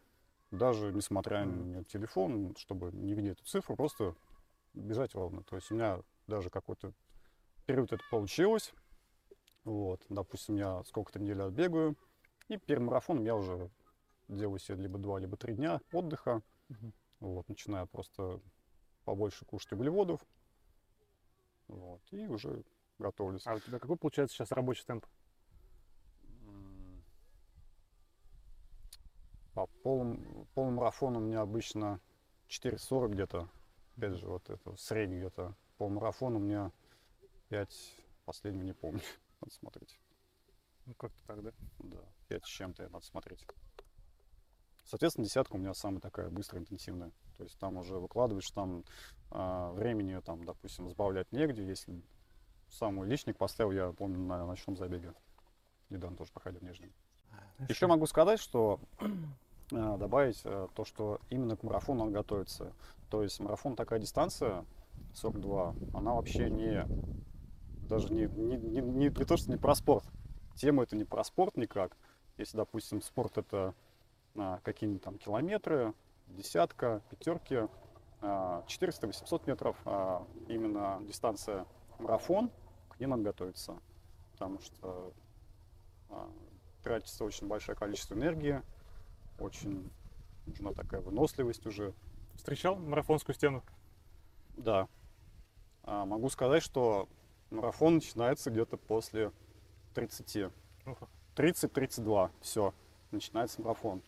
[0.51, 4.15] Даже несмотря на телефон, чтобы не видеть эту цифру, просто
[4.73, 5.43] бежать ровно.
[5.43, 6.93] То есть у меня даже какой-то
[7.65, 8.71] период это получилось.
[9.63, 11.95] Вот, допустим, я сколько-то недель отбегаю,
[12.49, 13.71] и перед марафоном я уже
[14.27, 16.41] делаю себе либо два, либо три дня отдыха.
[17.19, 18.41] Вот, начинаю просто
[19.05, 20.25] побольше кушать углеводов.
[21.67, 22.63] Вот, и уже
[22.99, 23.45] готовлюсь.
[23.45, 25.05] А у тебя какой получается сейчас рабочий темп?
[29.53, 31.99] По полум- полумарафону у меня обычно
[32.47, 33.49] 4.40 где-то.
[33.95, 35.55] Опять же, вот это средний где-то.
[35.77, 36.71] Полумарафон у меня
[37.49, 39.01] 5, последнего не помню.
[39.41, 39.99] Надо смотреть.
[40.85, 41.51] Ну, как-то так, да?
[41.79, 43.45] Да, 5 с чем-то надо смотреть.
[44.85, 47.11] Соответственно, десятка у меня самая такая быстрая, интенсивная.
[47.37, 48.83] То есть там уже выкладываешь, там
[49.31, 52.01] а, времени, там, допустим, сбавлять негде, если
[52.73, 55.13] самый личник поставил, я помню, на ночном забеге.
[55.89, 56.91] Недавно тоже проходил в Нижнем.
[57.69, 58.79] Еще могу сказать, что
[59.71, 62.73] э, добавить э, то, что именно к марафону надо готовиться.
[63.09, 64.65] То есть марафон такая дистанция,
[65.13, 66.85] 42, она вообще не
[67.87, 70.05] даже не, не, не, не, не то, что не про спорт.
[70.55, 71.95] Тема это не про спорт никак.
[72.37, 73.75] Если, допустим, спорт это
[74.35, 75.93] а, какие-нибудь там километры,
[76.27, 77.67] десятка, пятерки,
[78.21, 81.65] а, 400-800 метров, а именно дистанция
[81.99, 82.49] марафон,
[82.93, 83.79] к ней надо готовиться.
[84.33, 85.13] Потому что
[86.09, 86.29] а,
[86.83, 88.61] тратится очень большое количество энергии,
[89.39, 89.91] очень
[90.45, 91.93] нужна такая выносливость уже.
[92.35, 93.63] Встречал марафонскую стену?
[94.57, 94.87] Да.
[95.83, 97.07] А, могу сказать, что
[97.49, 99.31] марафон начинается где-то после
[99.93, 100.51] 30.
[100.85, 101.07] Уха.
[101.35, 102.73] 30-32, все,
[103.11, 104.03] начинается марафон.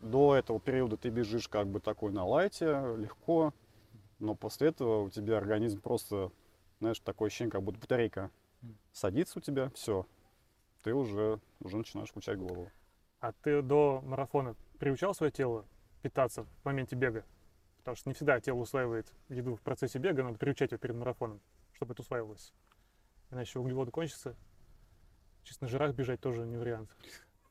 [0.00, 3.52] До этого периода ты бежишь как бы такой на лайте, легко,
[4.18, 6.32] но после этого у тебя организм просто,
[6.80, 8.30] знаешь, такое ощущение, как будто батарейка
[8.92, 10.06] садится у тебя, все,
[10.82, 12.70] ты уже, уже начинаешь включать голову.
[13.20, 15.66] А ты до марафона приучал свое тело
[16.02, 17.24] питаться в моменте бега?
[17.78, 21.40] Потому что не всегда тело усваивает еду в процессе бега, надо приучать его перед марафоном,
[21.74, 22.52] чтобы это усваивалось.
[23.30, 24.34] Иначе углеводы кончатся.
[25.44, 26.90] Чисто на жирах бежать тоже не вариант.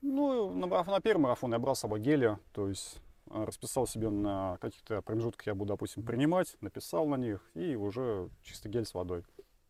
[0.01, 4.09] Ну, на, марафон, на первый марафон я брал с собой гели, то есть расписал себе
[4.09, 8.93] на каких-то промежутках я буду, допустим, принимать, написал на них, и уже чисто гель с
[8.93, 9.23] водой.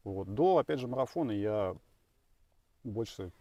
[0.03, 0.33] Вот.
[0.33, 1.75] До, опять же, марафона я
[2.83, 3.31] больше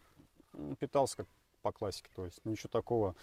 [0.78, 1.28] питался как
[1.62, 3.14] по классике, то есть ничего такого,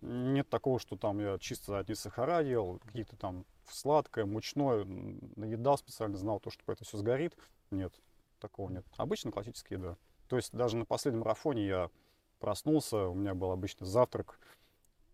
[0.00, 6.16] нет такого, что там я чисто одни сахара ел, какие-то там сладкое, мучное, наедал специально,
[6.16, 7.36] знал то, что это все сгорит.
[7.70, 7.94] Нет,
[8.40, 8.84] такого нет.
[8.96, 9.96] Обычно классическая еда.
[10.28, 11.90] То есть даже на последнем марафоне я
[12.38, 14.38] проснулся, у меня был обычный завтрак,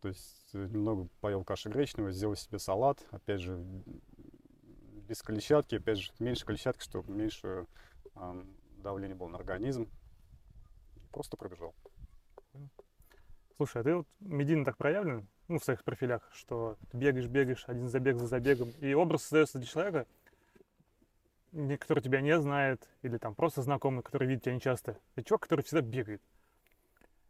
[0.01, 3.63] то есть э, немного поел каши гречневой, сделал себе салат, опять же,
[5.09, 7.67] без клетчатки, опять же, меньше клетчатки, чтобы меньше
[8.15, 8.47] ам,
[8.79, 9.89] давление было на организм.
[11.13, 11.75] Просто пробежал.
[13.57, 17.65] Слушай, а ты вот медийно так проявлен, ну, в своих профилях, что ты бегаешь, бегаешь,
[17.67, 20.07] один забег за забегом, и образ создается для человека,
[21.81, 24.97] который тебя не знает, или там просто знакомый, который видит тебя нечасто.
[25.15, 26.23] Это чувак, который всегда бегает.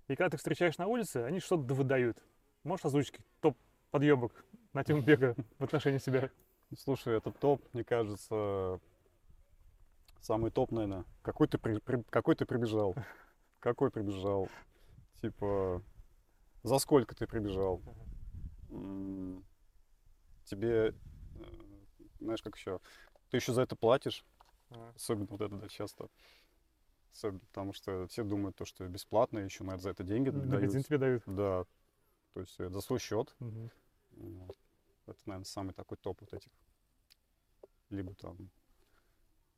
[0.09, 2.23] И когда ты встречаешь на улице, они что-то выдают.
[2.65, 3.57] Можешь озвучить топ
[3.91, 4.45] подъебок
[4.75, 6.31] на тему бега в отношении себя?
[6.77, 8.81] Слушай, это топ, мне кажется,
[10.21, 11.05] самый топ, наверное.
[11.23, 12.95] Какой ты, при- при- какой ты прибежал?
[13.61, 14.49] Какой прибежал?
[15.21, 15.83] Типа,
[16.63, 17.83] за сколько ты прибежал?
[20.45, 20.95] Тебе, э,
[22.21, 22.81] знаешь, как еще?
[23.31, 24.25] Ты еще за это платишь?
[24.95, 26.09] Особенно вот это, да, часто.
[27.13, 30.63] Особенно потому что все думают, то, что бесплатно, еще на это за это деньги дают.
[30.63, 31.23] бензин тебе дают.
[31.27, 31.65] Да,
[32.35, 33.35] то есть это за свой счет.
[33.39, 33.71] Мгм.
[34.13, 34.57] Вот.
[35.07, 36.51] Это, наверное, самый такой топ вот этих.
[37.91, 38.37] Либо там,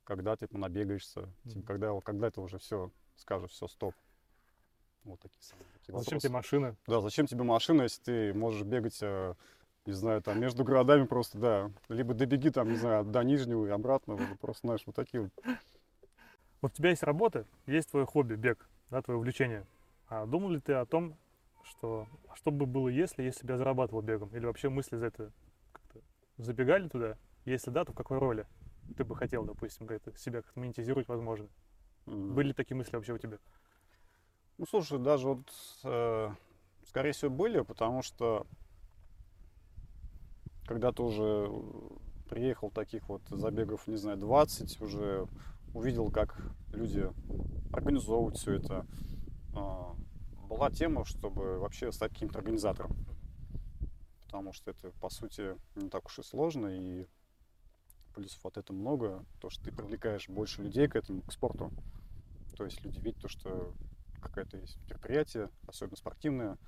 [0.04, 1.64] когда ты набегаешься, типа, Мгм.
[1.64, 3.94] когда, когда это уже все скажешь, все, стоп.
[5.04, 6.28] Вот такие самые такие Зачем вопросы.
[6.28, 6.76] тебе машина?
[6.87, 9.35] Да, зачем тебе машина, если ты можешь бегать, э,
[9.85, 11.70] не знаю, там между городами просто, да.
[11.88, 14.37] Либо добеги там, не знаю, до Нижнего и обратно.
[14.40, 15.32] Просто, знаешь, вот такие вот.
[16.61, 19.66] Вот у тебя есть работа, есть твое хобби, бег, да, твое увлечение.
[20.06, 21.16] А думал ли ты о том,
[21.64, 24.29] что а что бы было, если, если бы я зарабатывал бегом?
[24.35, 25.33] Или вообще мысли за это
[25.72, 26.01] как-то
[26.38, 27.16] забегали туда?
[27.44, 28.46] Если да, то в какой роли
[28.96, 31.48] ты бы хотел, допустим, как-то себя как-то монетизировать, возможно?
[32.07, 33.38] м, Были ли такие мысли вообще у тебя?
[34.59, 35.53] Ну, слушай, даже вот,
[35.85, 36.31] э,
[36.87, 38.46] скорее всего, были, потому что
[40.66, 41.51] когда ты уже
[42.29, 45.27] приехал таких вот забегов, не знаю, 20, уже
[45.75, 46.37] увидел, как
[46.72, 47.11] люди
[47.72, 48.87] организовывают все это,
[49.55, 49.94] а,
[50.52, 52.94] была тема, чтобы вообще стать каким-то организатором.
[54.24, 57.06] Потому что это, по сути, не так уж и сложно, и
[58.14, 61.70] плюсов от этого много, то, что ты привлекаешь больше людей к этому, к спорту.
[62.56, 63.74] То есть люди видят то, что
[64.20, 66.58] какое-то есть мероприятие, особенно спортивное,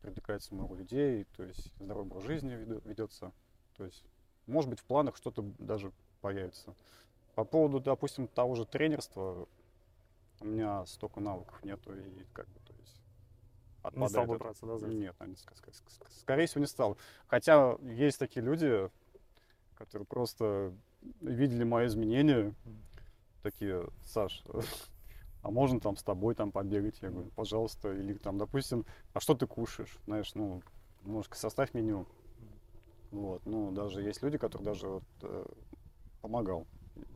[0.00, 3.32] привлекается много людей, то есть здоровый образ жизни ведется.
[3.76, 4.02] То есть,
[4.46, 6.74] может быть, в планах что-то даже появится.
[7.34, 9.46] По поводу, допустим, того же тренерства,
[10.40, 12.60] у меня столько навыков нету, и как бы,
[13.88, 14.94] есть, Не стал отпадает бы браться, да, за это?
[14.96, 16.96] Нет, ск- скорее всего, не стал.
[17.26, 18.90] Хотя есть такие люди,
[19.76, 20.72] которые просто
[21.20, 22.54] видели мои изменения,
[23.42, 24.44] такие, Саш,
[25.42, 27.00] а можно там с тобой там побегать?
[27.02, 27.92] Я говорю, пожалуйста.
[27.92, 29.98] Или там, допустим, а что ты кушаешь?
[30.06, 30.62] Знаешь, ну,
[31.04, 32.06] немножко составь меню.
[33.12, 35.46] Вот, ну, даже есть люди, которые даже вот, э,
[36.20, 36.66] помогал.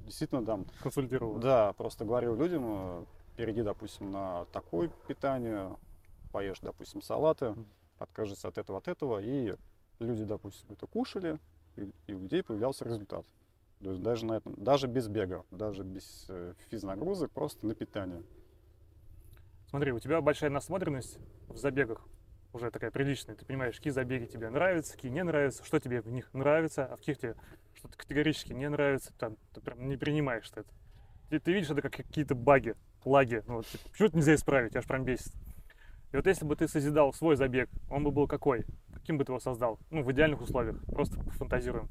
[0.05, 1.39] Действительно, там, Консультировал.
[1.39, 3.05] да, просто говорил людям, э,
[3.37, 5.77] перейди, допустим, на такое питание,
[6.31, 7.55] поешь, допустим, салаты,
[7.99, 9.55] откажись от этого, от этого, и
[9.99, 11.39] люди, допустим, это кушали,
[11.77, 13.27] и, и у людей появлялся результат.
[13.81, 18.23] То есть даже на этом, даже без бега, даже без э, физнагрузок, просто на питание.
[19.69, 22.07] Смотри, у тебя большая насмотренность в забегах,
[22.53, 23.37] уже такая приличная.
[23.37, 26.97] Ты понимаешь, какие забеги тебе нравятся, какие не нравятся, что тебе в них нравится, а
[26.97, 27.37] в каких тебе
[27.75, 30.69] что-то категорически не нравится, там, ты прям не принимаешь это.
[31.31, 33.43] Ты, ты видишь это как какие-то баги, лаги.
[33.47, 35.33] Ну, вот, типа, почему это нельзя исправить, аж прям бесит.
[36.13, 38.65] И вот если бы ты созидал свой забег, он бы был какой?
[38.93, 39.79] Каким бы ты его создал?
[39.91, 40.85] Ну, в идеальных условиях.
[40.87, 41.89] Просто фантазируем.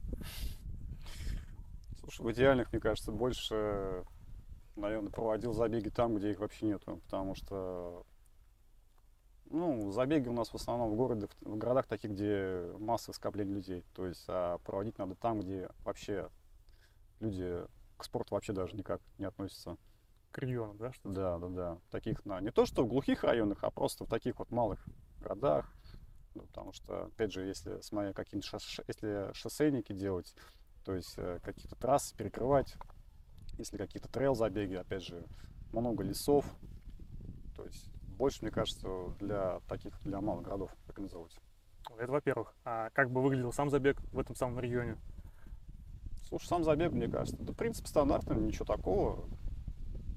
[2.00, 4.04] Слушай, в идеальных, мне кажется, больше,
[4.76, 7.00] наверное, проводил забеги там, где их вообще нету.
[7.06, 8.06] Потому что,
[9.46, 13.86] ну, забеги у нас в основном в городе, в городах таких, где масса скопления людей.
[13.96, 16.30] То есть, а проводить надо там, где вообще
[17.22, 17.64] люди
[17.98, 19.78] к спорту вообще даже никак не относятся.
[20.38, 20.92] Региону, да?
[20.94, 21.78] Что Да, да, да.
[21.90, 24.86] Таких, на, не то что в глухих районах, а просто в таких вот малых
[25.20, 25.72] городах.
[26.36, 30.36] Ну, потому что, опять же, если с моей какие-то шоссе, если шоссейники делать,
[30.86, 32.76] то есть э, какие-то трассы перекрывать,
[33.58, 35.26] если какие-то трейл-забеги, опять же,
[35.74, 36.46] много лесов,
[37.56, 38.88] то есть больше, мне кажется,
[39.20, 41.36] для таких, для малых городов организовывать.
[41.98, 42.54] Это во-первых.
[42.64, 44.98] А как бы выглядел сам забег в этом самом регионе?
[46.28, 49.28] Слушай, сам забег, мне кажется, да, в принципе, стандартный, ничего такого.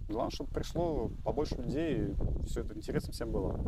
[0.09, 3.59] Главное, чтобы пришло побольше людей, и все это интересно всем было.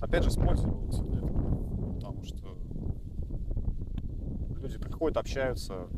[0.00, 1.94] Опять же, с пользой было всё для этого.
[1.94, 2.56] Потому что
[4.60, 5.88] люди приходят, общаются,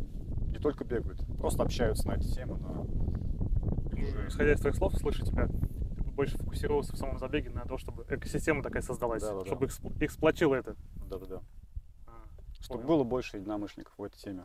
[0.48, 2.58] не только бегают, просто общаются на эти темы.
[2.58, 2.80] На...
[4.02, 7.62] Уже, исходя из твоих слов, слышу тебя, ты бы больше фокусировался в самом забеге на
[7.64, 9.46] то, чтобы экосистема такая создалась, Да-да-да.
[9.46, 10.76] чтобы эксп- эксплуатировала это.
[11.08, 11.40] Да-да-да.
[12.06, 12.24] А,
[12.60, 12.88] Чтобы Понял.
[12.96, 14.44] было больше единомышленников в этой теме.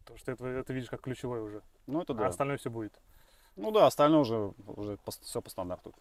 [0.00, 1.62] Потому что это, это видишь как ключевое уже.
[1.86, 2.26] Ну, это А да.
[2.26, 2.98] остальное все будет.
[3.60, 5.94] Ну да, остальное уже, уже все по стандарту.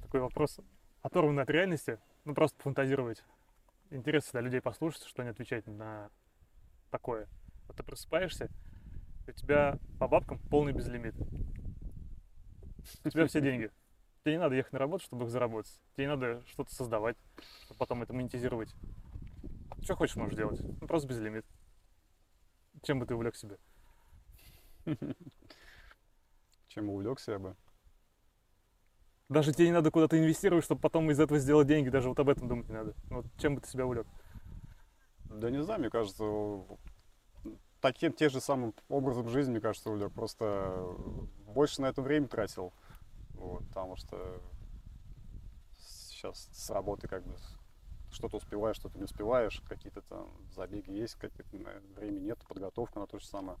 [0.00, 0.58] Такой вопрос
[1.02, 3.22] оторванный от реальности, ну просто пофантазировать.
[3.90, 6.08] Интересно для людей послушать, что они отвечают на
[6.90, 7.28] такое.
[7.66, 8.48] Вот ты просыпаешься,
[9.26, 11.14] у тебя по бабкам полный безлимит.
[13.04, 13.70] У тебя все деньги.
[14.24, 15.78] Тебе не надо ехать на работу, чтобы их заработать.
[15.96, 17.18] Тебе не надо что-то создавать,
[17.64, 18.74] чтобы потом это монетизировать.
[19.82, 20.60] Что хочешь, можешь делать.
[20.60, 21.44] Ну, просто безлимит.
[22.84, 23.58] Чем бы ты увлек себя?
[26.78, 27.56] Чем увлекся я бы.
[29.28, 31.88] Даже тебе не надо куда-то инвестировать, чтобы потом из этого сделать деньги.
[31.88, 32.94] Даже вот об этом думать не надо.
[33.10, 34.06] Ну, Вот чем бы ты себя увлек?
[35.24, 36.62] Да не знаю, мне кажется,
[37.80, 40.12] таким, те же самым образом жизни, мне кажется, увлек.
[40.12, 40.86] Просто
[41.52, 42.72] больше на это время тратил.
[43.30, 44.40] Вот, потому что
[45.80, 47.34] сейчас с работы как бы
[48.12, 51.56] что-то успеваешь, что-то не успеваешь, какие-то там забеги есть, какие-то
[51.96, 53.58] времени нет, подготовка на то же самое.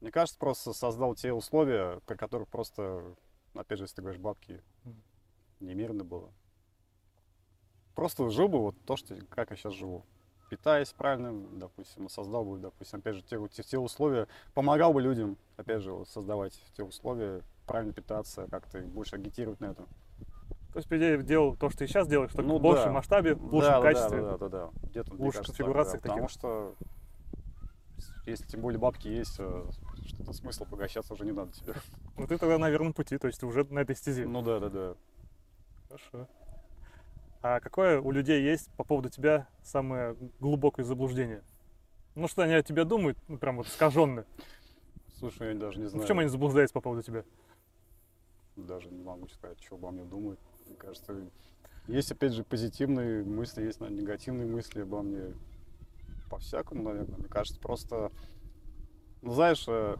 [0.00, 3.14] Мне кажется, просто создал те условия, при которых просто,
[3.54, 5.02] опять же, если ты говоришь, бабки Мгм.
[5.60, 6.32] немерено было.
[7.94, 10.04] Просто жил бы вот то, что, как я сейчас живу.
[10.50, 15.38] Питаясь правильно, допустим, создал бы, допустим, опять же, те, те, те условия, помогал бы людям,
[15.56, 19.86] опять же, вот создавать те условия, правильно питаться, как-то их больше агитировать на это.
[20.72, 22.92] То есть, по идее, делал то, что ты сейчас делаешь, только Ну в большем да.
[22.92, 24.20] масштабе, в лучшем да, качестве.
[24.20, 24.88] Да, да, да, да.
[24.90, 26.38] Где-то, мне лучших кажется, конфигурациях да, Потому таких.
[26.38, 26.74] что
[28.26, 29.64] если тем более бабки есть, э,
[30.06, 31.74] что-то смысл погощаться уже не надо тебе.
[32.18, 34.26] Ну, ты тогда на верном пути, то есть ты уже на этой стезе.
[34.26, 34.94] Ну да, да, да.
[35.88, 36.28] Хорошо.
[37.42, 41.42] А какое у людей есть по поводу тебя самое глубокое заблуждение?
[42.14, 44.24] Ну, что они о тебе думают, ну, прям вот искаженно.
[45.18, 46.04] Слушай, я даже не Ну, знаю.
[46.04, 47.24] в чем они заблуждаются по поводу тебя?
[48.56, 50.40] Даже не могу сказать, что обо мне думают.
[50.66, 51.14] Мне кажется,
[51.86, 55.34] есть, опять же, позитивные мысли, есть наверное, негативные мысли обо мне.
[56.28, 57.18] По-всякому, наверное.
[57.18, 58.10] Мне кажется, просто...
[59.22, 59.96] Ну, знаешь, э,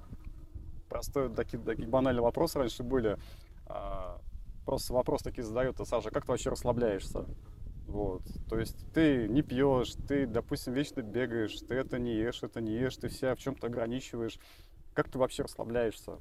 [0.89, 3.19] простой, такие, такие банальные вопросы раньше были.
[3.67, 4.21] А,
[4.67, 7.25] Просто вопрос такие задают, а, Саша, как ты вообще расслабляешься?
[7.87, 8.23] Вот.
[8.49, 12.73] То есть ты не пьешь, ты, допустим, вечно бегаешь, ты это не ешь, это не
[12.73, 14.41] ешь, ты себя в чем-то ограничиваешь.
[14.93, 16.19] Как ты вообще расслабляешься?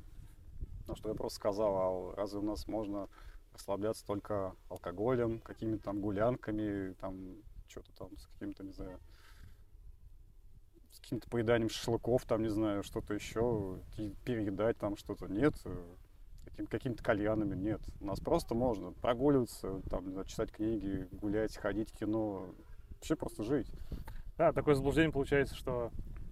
[0.87, 3.09] Ну, что я просто сказал, а разве у нас можно
[3.51, 7.37] расслабляться только алкоголем, какими-то там гулянками, там,
[7.67, 8.99] что-то там с каким-то, не знаю,
[11.05, 13.79] каким-то поеданием шашлыков, там, не знаю, что-то еще,
[14.23, 15.27] переедать там что-то.
[15.27, 15.83] Нет, э,
[16.45, 17.79] каким- какими-то кальянами, нет.
[18.01, 22.47] У нас просто можно прогуливаться, там, не знаю, читать книги, гулять, ходить в кино,
[22.89, 23.67] вообще просто жить.
[24.35, 25.91] Да, такое заблуждение получается, что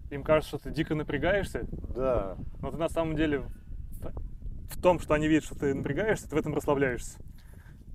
[0.09, 3.45] им кажется, что ты дико напрягаешься, Да, но ты на самом деле
[4.71, 7.19] в, том, что они видят, что ты напрягаешься, ты в этом расслабляешься.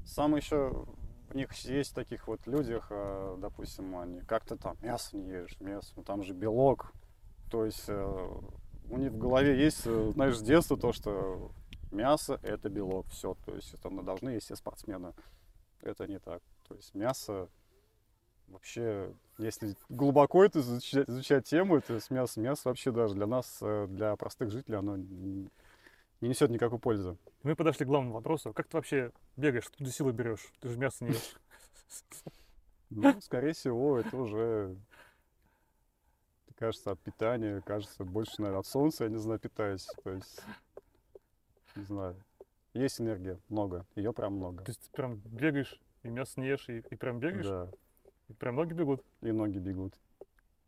[0.07, 0.87] Сам еще
[1.39, 6.03] них есть таких вот людях, э, допустим, они как-то там мясо не ешь, мясо, ну
[6.03, 6.93] там же белок.
[7.51, 8.28] То есть э,
[8.91, 11.51] у них в голове есть, э, знаешь, с детства то, что
[11.91, 13.36] мясо это белок, все.
[13.47, 15.14] То есть это должны есть все спортсмены.
[15.80, 16.43] Это не так.
[16.68, 17.49] То есть мясо
[18.49, 23.62] вообще Если глубоко это изучать, изучать тему, это с мясом, мясо вообще даже для нас,
[23.89, 24.97] для простых жителей, оно
[26.21, 27.16] не несет никакой пользы.
[27.43, 28.53] Мы подошли к главному вопросу.
[28.53, 30.53] Как ты вообще бегаешь, откуда силы берешь?
[30.61, 31.37] Ты же мясо не ешь.
[32.91, 34.77] Ну, скорее всего, это уже,
[36.57, 39.87] кажется, от питания, кажется, больше, наверное, от солнца, я не знаю, питаюсь.
[40.03, 40.41] То есть,
[41.77, 42.16] не знаю.
[42.75, 44.64] Есть энергия, много, ее прям много.
[44.64, 47.47] То есть ты прям бегаешь, и мясо не ешь, и, и прям бегаешь?
[47.47, 47.71] Да,
[48.29, 49.05] И прям ноги бегут?
[49.21, 49.95] и ноги бегут.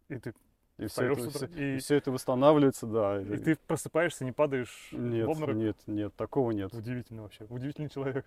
[0.09, 0.34] И ты,
[0.81, 3.20] И все, это, утра, все, и- все это восстанавливается, да.
[3.20, 5.57] и ты просыпаешься, не падаешь Нет, в обморок?
[5.57, 6.72] нет, нет, такого нет.
[6.74, 7.45] Удивительно вообще.
[7.49, 8.26] Удивительный человек.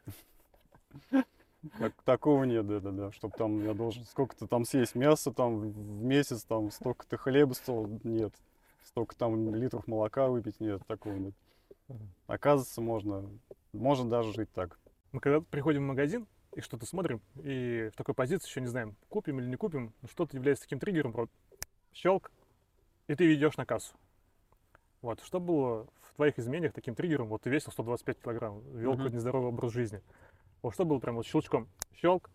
[1.79, 3.11] Так- такого нет, да, да, да.
[3.13, 7.87] Чтобы там я должен сколько-то там съесть мяса там в месяц, там столько-то хлеба стол,
[8.03, 8.33] нет.
[8.83, 11.33] Столько там литров молока выпить, нет, такого нет.
[12.27, 13.23] Оказывается, можно,
[13.71, 14.77] можно даже жить так.
[15.13, 18.95] Мы когда приходим в магазин и что-то смотрим, и в такой позиции еще не знаем,
[19.07, 21.29] купим или не купим, что-то является таким триггером,
[21.93, 22.29] щелк,
[23.07, 23.95] и ты идешь на кассу.
[25.01, 27.27] Вот, что было в твоих изменениях таким триггером?
[27.27, 30.01] Вот ты весил 125 килограмм, вел какой-то нездоровый образ жизни.
[30.61, 32.29] Вот что было прям вот щелчком, щелк,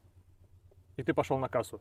[0.97, 1.81] и ты пошел на кассу.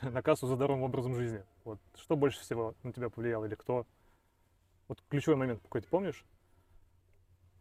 [0.02, 1.44] на кассу за здоровым образом жизни.
[1.64, 3.86] Вот, что больше всего на тебя повлияло или кто?
[4.88, 6.24] Вот ключевой момент какой-то помнишь?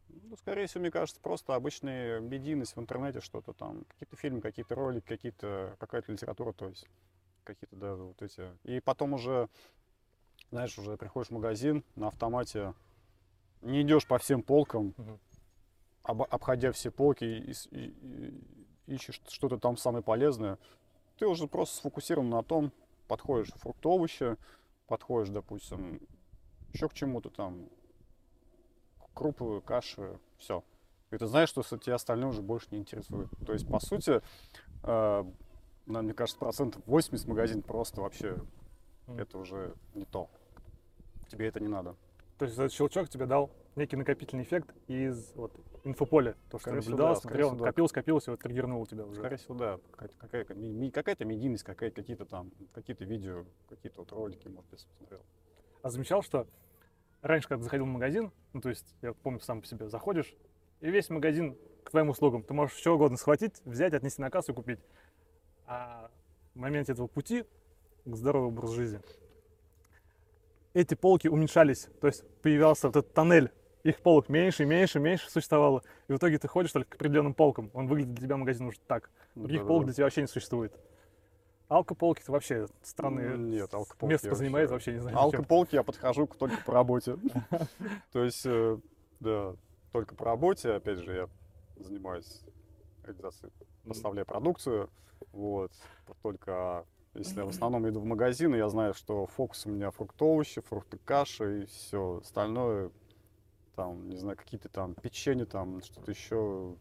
[0.07, 4.75] Ну, скорее всего, мне кажется, просто обычная медийность в интернете, что-то там, какие-то фильмы, какие-то
[4.75, 6.87] ролики, какие-то, какая-то литература, то есть
[7.43, 8.49] какие-то, да, вот эти.
[8.63, 9.49] И потом уже,
[10.51, 12.73] знаешь, уже приходишь в магазин на автомате,
[13.61, 15.19] не идешь по всем полкам, Мгм.
[16.03, 18.41] обо- обходя все полки и, и-
[18.87, 20.57] и ищешь что-то там самое полезное,
[21.17, 22.71] ты уже просто сфокусирован на том,
[23.07, 24.37] подходишь фрукты, овощи,
[24.87, 25.99] подходишь, допустим,
[26.73, 27.69] еще к чему-то там,
[29.13, 30.63] крупы, каши, все.
[31.11, 33.29] И ты знаешь, что тебя остальное уже больше не интересует.
[33.45, 34.21] То есть, по сути,
[34.83, 35.23] э,
[35.85, 38.37] на- мне кажется, процентов 80 магазин просто вообще
[39.07, 39.19] Мгм.
[39.19, 40.29] это уже не то.
[41.29, 41.95] Тебе это не надо.
[42.37, 45.51] То есть этот щелчок тебе дал некий накопительный эффект из вот,
[45.83, 46.35] инфополя.
[46.49, 49.19] То, что Скорее наблюдал, да, смотрел, всего, копил, скопилось, и вот триггернуло тебя уже.
[49.19, 49.79] Скорее всего, да.
[50.19, 55.21] Какая-то, ми- какая-то медийность, какая- какие-то там, какие-то видео, какие-то вот ролики, может быть, смотрел.
[55.81, 56.47] А замечал, что
[57.21, 60.33] раньше, когда заходил в магазин, ну, то есть, я помню, сам по себе заходишь,
[60.79, 62.43] и весь магазин к твоим услугам.
[62.43, 64.79] Ты можешь что угодно схватить, взять, отнести на кассу и купить.
[65.65, 66.09] А
[66.53, 67.43] в моменте этого пути
[68.05, 69.01] к здоровому образу жизни
[70.73, 71.87] эти полки уменьшались.
[72.01, 73.51] То есть появился вот этот тоннель.
[73.83, 75.83] Их полок меньше, меньше, меньше существовало.
[76.09, 77.71] И в итоге ты ходишь только к определенным полкам.
[77.73, 79.09] Он выглядит для тебя магазин уже так.
[79.35, 79.67] Других Да-да-да.
[79.67, 80.73] полок для тебя вообще не существует.
[81.69, 85.17] Алкополки это вообще странные Нет, алкополки место занимает вообще- вообще не знаю.
[85.17, 87.15] Алкополки я подхожу только по работе.
[88.11, 88.77] То есть, э,
[89.19, 89.55] да,
[89.91, 91.29] только по работе, опять же, я
[91.77, 92.41] занимаюсь
[93.03, 93.51] реализацией,
[93.87, 94.89] поставляю продукцию,
[95.31, 95.71] вот,
[96.23, 99.91] только если я в основном иду в магазин, и я знаю, что фокус у меня
[99.91, 102.91] фрукты, овощи, фрукты, каши и все остальное,
[103.75, 106.75] там, не знаю, какие-то там печенье, там, что-то еще,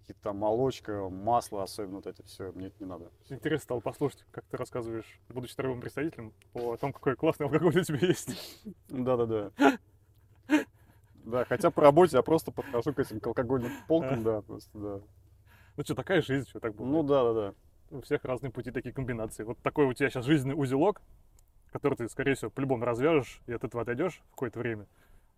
[0.00, 3.10] какие-то там молочка, масло, особенно вот это все, мне это не надо.
[3.28, 7.84] Интересно стало послушать, как ты рассказываешь, будучи торговым представителем, о том, какой классный алкоголь у
[7.84, 8.62] тебя есть.
[8.88, 9.52] Да-да-да.
[11.24, 15.00] Да, хотя по работе я просто подхожу к этим алкогольным полкам, да, просто, да.
[15.76, 16.86] Ну что, такая жизнь, что так было.
[16.86, 17.54] Ну да-да-да.
[17.90, 19.44] У всех разные пути, такие комбинации.
[19.44, 21.00] Вот такой у тебя сейчас жизненный узелок,
[21.72, 24.86] который ты, скорее всего, по-любому развяжешь и от этого отойдешь в какое-то время.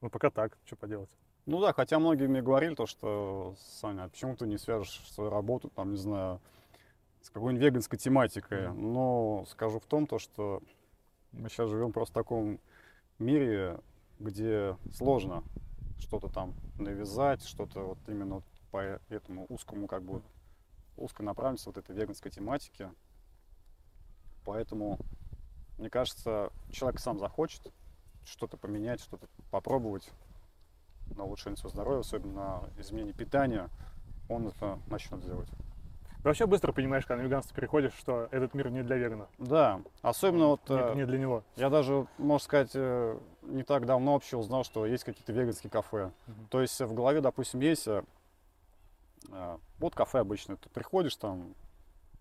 [0.00, 1.10] Ну, пока так, что поделать.
[1.46, 5.30] Ну да, хотя многие мне говорили то, что, Саня, а почему ты не свяжешь свою
[5.30, 6.40] работу, там, не знаю,
[7.22, 8.72] с какой-нибудь веганской тематикой?
[8.72, 10.62] Но скажу в том, то, что
[11.32, 12.58] мы сейчас живем просто в таком
[13.18, 13.78] мире,
[14.18, 15.44] где сложно
[15.98, 20.22] что-то там навязать, что-то вот именно по этому узкому, как бы,
[20.96, 22.90] узкой направленности вот этой веганской тематики.
[24.44, 24.98] Поэтому,
[25.78, 27.72] мне кажется, человек сам захочет
[28.24, 30.08] что-то поменять, что-то попробовать
[31.16, 33.68] на улучшение своего здоровья, особенно на изменение питания,
[34.28, 35.48] он это начнет делать.
[36.18, 39.80] Ты вообще быстро понимаешь, когда на веганство переходишь, что этот мир не для вегана, Да,
[40.02, 41.44] особенно вот не, э, не для него.
[41.54, 46.10] я даже, можно сказать, э, не так давно вообще узнал, что есть какие-то веганские кафе.
[46.26, 46.46] Мгм.
[46.50, 48.02] То есть в голове, допустим, есть э,
[49.78, 51.54] вот кафе обычно, ты приходишь там,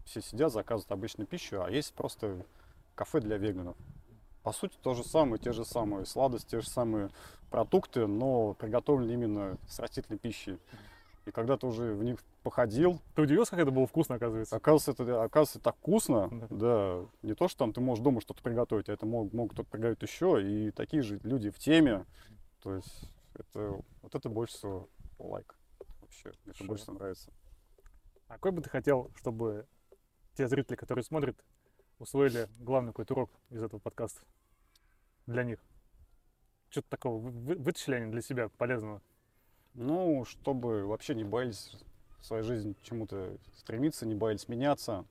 [0.05, 2.45] все сидят, заказывают обычную пищу, а есть просто
[2.95, 3.75] кафе для веганов.
[4.43, 7.09] По сути, то же самое, те же самые сладости, те же самые
[7.49, 10.59] продукты, но приготовлены именно с растительной пищей.
[11.25, 14.55] И когда ты уже в них походил, Ты удивился, как это было вкусно, оказывается?
[14.55, 16.29] Оказывается, это оказывается так вкусно.
[16.49, 16.55] Да.
[16.55, 17.05] Да.
[17.23, 20.03] Не то, что там ты можешь дома что-то приготовить, а это мог, могут кто-то приготовить
[20.03, 20.43] еще.
[20.43, 22.05] И такие же люди в теме.
[22.61, 24.87] То есть это, вот это больше всего
[25.17, 25.55] лайк.
[26.05, 27.31] Вообще, мне это больше нравится.
[28.27, 29.67] А какой бы ты хотел, чтобы
[30.35, 31.43] те зрители, которые смотрят,
[31.99, 34.21] усвоили главный какой-то урок из этого подкаста
[35.25, 35.59] для них?
[36.69, 39.01] Что-то такого вы- вы- вытащили они для себя полезного?
[39.73, 41.75] Ну, чтобы вообще не боялись
[42.19, 45.05] в своей жизни чему-то стремиться, не боялись меняться,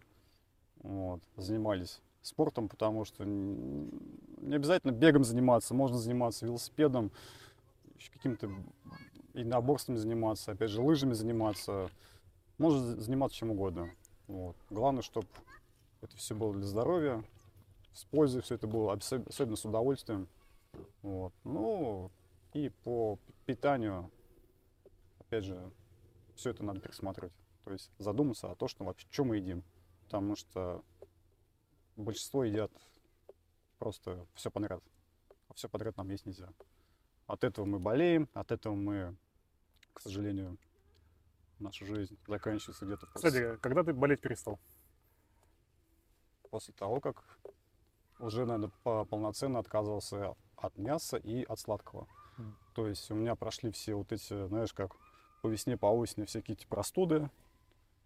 [0.76, 7.10] вот, занимались спортом, потому что не обязательно бегом заниматься, можно заниматься велосипедом,
[8.12, 8.50] каким-то
[9.34, 11.90] единоборством заниматься, опять же, лыжами заниматься,
[12.58, 13.90] можно за- заниматься чем угодно.
[14.26, 14.56] Вот.
[14.70, 15.26] Главное, чтобы
[16.00, 17.22] это все было для здоровья,
[17.92, 20.28] с пользой все это было, особенно с удовольствием.
[21.02, 21.32] Вот.
[21.44, 22.10] Ну,
[22.52, 24.10] и по питанию
[25.34, 25.70] опять же,
[26.34, 27.32] все это надо пересматривать.
[27.64, 29.62] То есть задуматься о том, что вообще, что мы едим.
[30.04, 30.82] Потому что
[31.96, 32.70] большинство едят
[33.78, 34.82] просто все подряд.
[35.48, 36.48] А все подряд нам есть нельзя.
[37.26, 39.16] От этого мы болеем, от этого мы,
[39.94, 40.58] к сожалению,
[41.58, 44.58] наша жизнь заканчивается где-то после, Кстати, когда ты болеть перестал?
[46.50, 47.24] после того, как
[48.20, 52.06] уже, наверное, по- полноценно отказывался от мяса и от сладкого.
[52.38, 52.56] Мгм.
[52.74, 54.94] То есть у меня прошли все вот эти, знаешь, как
[55.42, 57.28] по весне, по осени всякие эти простуды.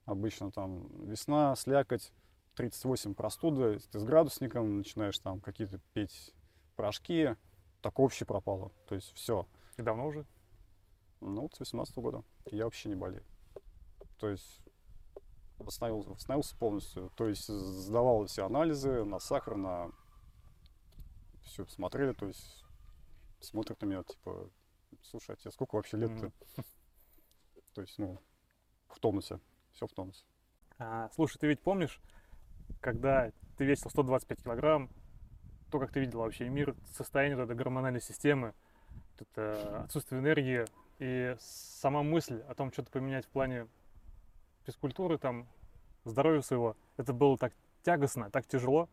[0.07, 2.11] Обычно там весна, слякоть,
[2.55, 6.34] 38 простуды, ты с градусником начинаешь там какие-то петь
[6.74, 7.36] порошки,
[7.82, 8.72] так вообще пропало.
[8.89, 9.47] То есть все.
[9.76, 10.24] И давно уже?
[11.21, 13.25] Ну, вот с 18 года я вообще не болею.
[14.19, 14.61] То есть
[15.59, 17.11] восстановился, восстановился полностью.
[17.16, 19.91] То есть сдавал все анализы на сахар, на
[21.43, 22.64] все смотрели, то есть
[23.41, 24.51] смотрят на меня, типа,
[25.03, 26.27] слушай, а тебе сколько вообще лет-то?
[26.27, 26.33] Мгм.
[27.75, 28.21] То есть, ну,
[28.89, 29.41] в тонусе,
[29.73, 30.25] все в тонусе.
[30.79, 32.01] А, слушай, ты ведь помнишь,
[32.81, 34.91] когда ты весил 125 килограмм,
[35.71, 38.55] то, как ты видел вообще мир, состояние вот этой гормональной системы,
[39.19, 40.64] это отсутствие энергии
[40.99, 43.68] и сама мысль о том, что-то поменять в плане
[44.64, 45.49] физкультуры, там,
[46.05, 48.88] здоровья своего, это было так тягостно, так тяжело.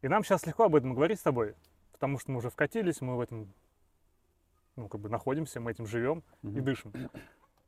[0.00, 1.54] И нам сейчас легко об этом говорить с тобой,
[1.92, 3.52] потому что мы уже вкатились, мы в этом,
[4.76, 6.64] ну, как бы находимся, мы этим живем и Мгм.
[6.64, 6.92] дышим.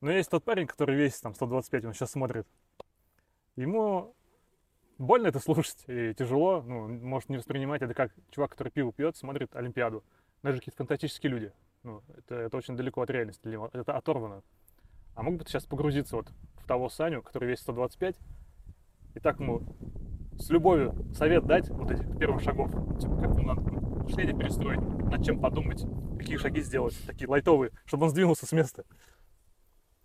[0.00, 2.46] Но есть тот парень, который весит там 125, он сейчас смотрит.
[3.56, 4.14] Ему
[4.98, 9.16] больно это слушать и тяжело, ну, может не воспринимать это как чувак, который пиво пьет,
[9.16, 10.02] смотрит Олимпиаду.
[10.42, 11.52] Даже какие-то фантастические люди.
[11.84, 14.42] Ну, это, это очень далеко от реальности, для него, это оторвано.
[15.14, 16.26] А мог бы ты сейчас погрузиться вот
[16.56, 18.16] в того Саню, который весит 125,
[19.14, 19.62] и так ему
[20.38, 25.24] с любовью совет дать вот этих первых шагов, типа, как ему надо мышление перестроить, над
[25.24, 25.84] чем подумать,
[26.18, 28.84] какие шаги сделать, такие лайтовые, чтобы он сдвинулся с места.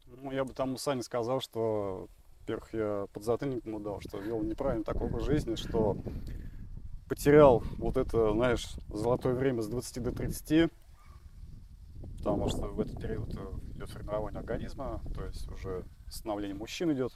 [0.05, 2.09] Ну, я бы там Сане сказал, что,
[2.41, 5.97] во-первых, я подзатыльник ему дал, что вел неправильный такой образ жизни, что
[7.07, 10.69] потерял вот это, знаешь, золотое время с 20 до 30,
[12.19, 17.13] потому что в этот период э, идет формирование организма, то есть уже становление мужчин идет,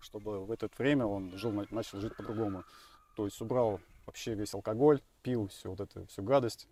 [0.00, 2.64] чтобы в это время он жил, на- начал жить по-другому.
[3.14, 6.68] То есть убрал вообще весь алкоголь, пил всю вот эту всю гадость,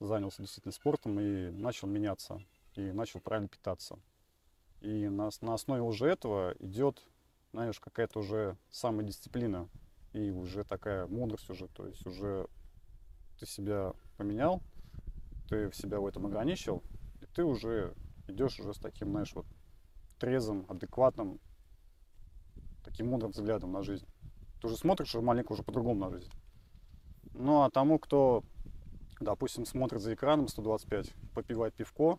[0.00, 2.42] занялся действительно спортом и начал меняться,
[2.74, 3.98] и начал правильно питаться.
[4.80, 7.00] И на, на основе уже этого идет,
[7.52, 9.68] знаешь, какая-то уже самодисциплина
[10.12, 12.48] и уже такая мудрость уже, то есть уже
[13.38, 14.62] ты себя поменял,
[15.48, 16.82] ты в себя в этом ограничил,
[17.20, 17.94] и ты уже
[18.28, 19.46] идешь уже с таким, знаешь, вот
[20.18, 21.40] трезвым, адекватным,
[22.84, 24.06] таким мудрым взглядом на жизнь.
[24.60, 26.30] Ты уже смотришь уже маленько уже по-другому на жизнь.
[27.34, 28.44] Ну а тому, кто,
[29.20, 32.18] допустим, смотрит за экраном 125, попивает пивко,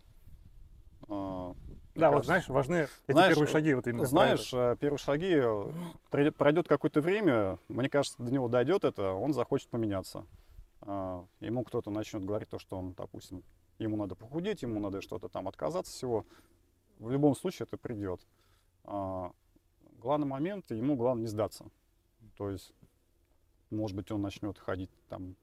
[1.98, 3.74] мне Да, вот знаешь, важны эти знаешь, первые шаги.
[3.74, 8.84] Вот именно знаешь, э, первые шаги, э, пройдет какое-то время, мне кажется, до него дойдет
[8.84, 10.24] это, он захочет поменяться.
[10.90, 13.44] А, Ему кто-то начнет говорить то, что он, допустим,
[13.78, 16.24] ему надо похудеть, ему надо что-то там отказаться всего.
[16.98, 18.26] В любом случае это придет.
[18.84, 19.32] А,
[19.98, 21.66] Главный момент, ему главное не сдаться.
[22.36, 22.72] То есть,
[23.68, 25.34] может быть, он начнет ходить там,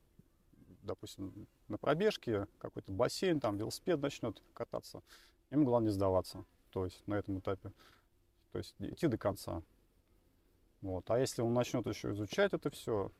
[0.81, 5.03] допустим, на пробежке, какой-то бассейн, там велосипед начнет кататься.
[5.51, 6.45] Ему главное не сдаваться.
[6.71, 7.71] То есть на этом этапе.
[8.51, 9.61] То есть идти до конца.
[10.81, 11.11] Вот.
[11.11, 13.11] А если он начнет еще изучать это все,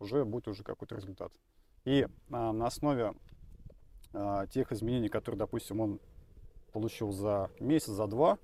[0.00, 1.32] уже будет уже какой-то результат.
[1.84, 3.14] И а, на основе
[4.12, 6.00] а, тех изменений, которые, допустим, он
[6.72, 8.38] получил за месяц, за два,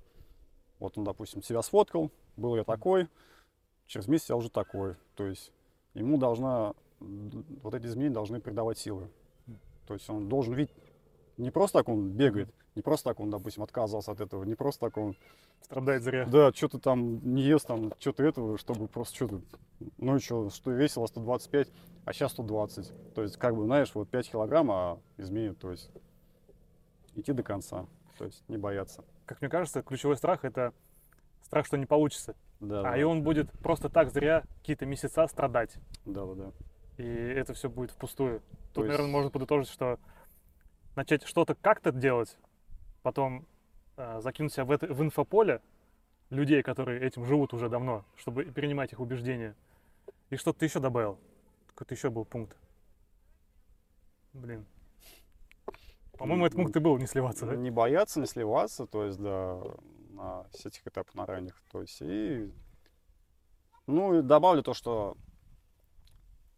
[0.79, 3.07] вот он, допустим, себя сфоткал, был я такой,
[3.87, 4.95] через месяц я уже такой.
[5.15, 5.51] То есть
[5.93, 9.09] ему должна, вот эти изменения должны придавать силы.
[9.87, 10.75] То есть он должен видеть,
[11.37, 14.87] не просто так он бегает, не просто так он, допустим, отказывался от этого, не просто
[14.87, 15.15] так он
[15.61, 16.25] Страдает зря.
[16.25, 19.41] да, что-то там не ест, там, что-то этого, чтобы просто что-то,
[19.97, 21.67] ну и что, что весило 125,
[22.05, 23.13] а сейчас 120.
[23.13, 25.89] То есть, как бы, знаешь, вот 5 килограмм, а изменит, то есть,
[27.15, 27.85] идти до конца,
[28.17, 29.03] то есть, не бояться.
[29.25, 30.73] Как мне кажется, ключевой страх это
[31.43, 32.35] страх, что не получится.
[32.59, 35.75] Да, а да, и он будет просто так зря какие-то месяца страдать.
[36.05, 36.51] да, да, да.
[36.97, 38.41] И это все будет впустую.
[38.73, 39.99] Тут, есть- наверное, можно подытожить, что
[40.97, 42.35] начать что-то как-то делать,
[43.03, 43.45] потом
[43.97, 45.61] э, закинуть себя в, это, в инфополе
[46.31, 49.55] людей, которые этим живут уже давно, чтобы перенимать их убеждения.
[50.31, 51.19] И что-то ты еще добавил.
[51.67, 52.57] Какой-то еще был пункт.
[54.33, 54.65] Блин.
[56.17, 57.55] По-моему, этот пункт и был не сливаться, да?
[57.55, 59.61] Не бояться, не сливаться, то есть, да,
[60.13, 61.61] на этих этапах на ранних.
[61.71, 62.51] То есть, и,
[63.85, 65.15] ну, и добавлю то, что,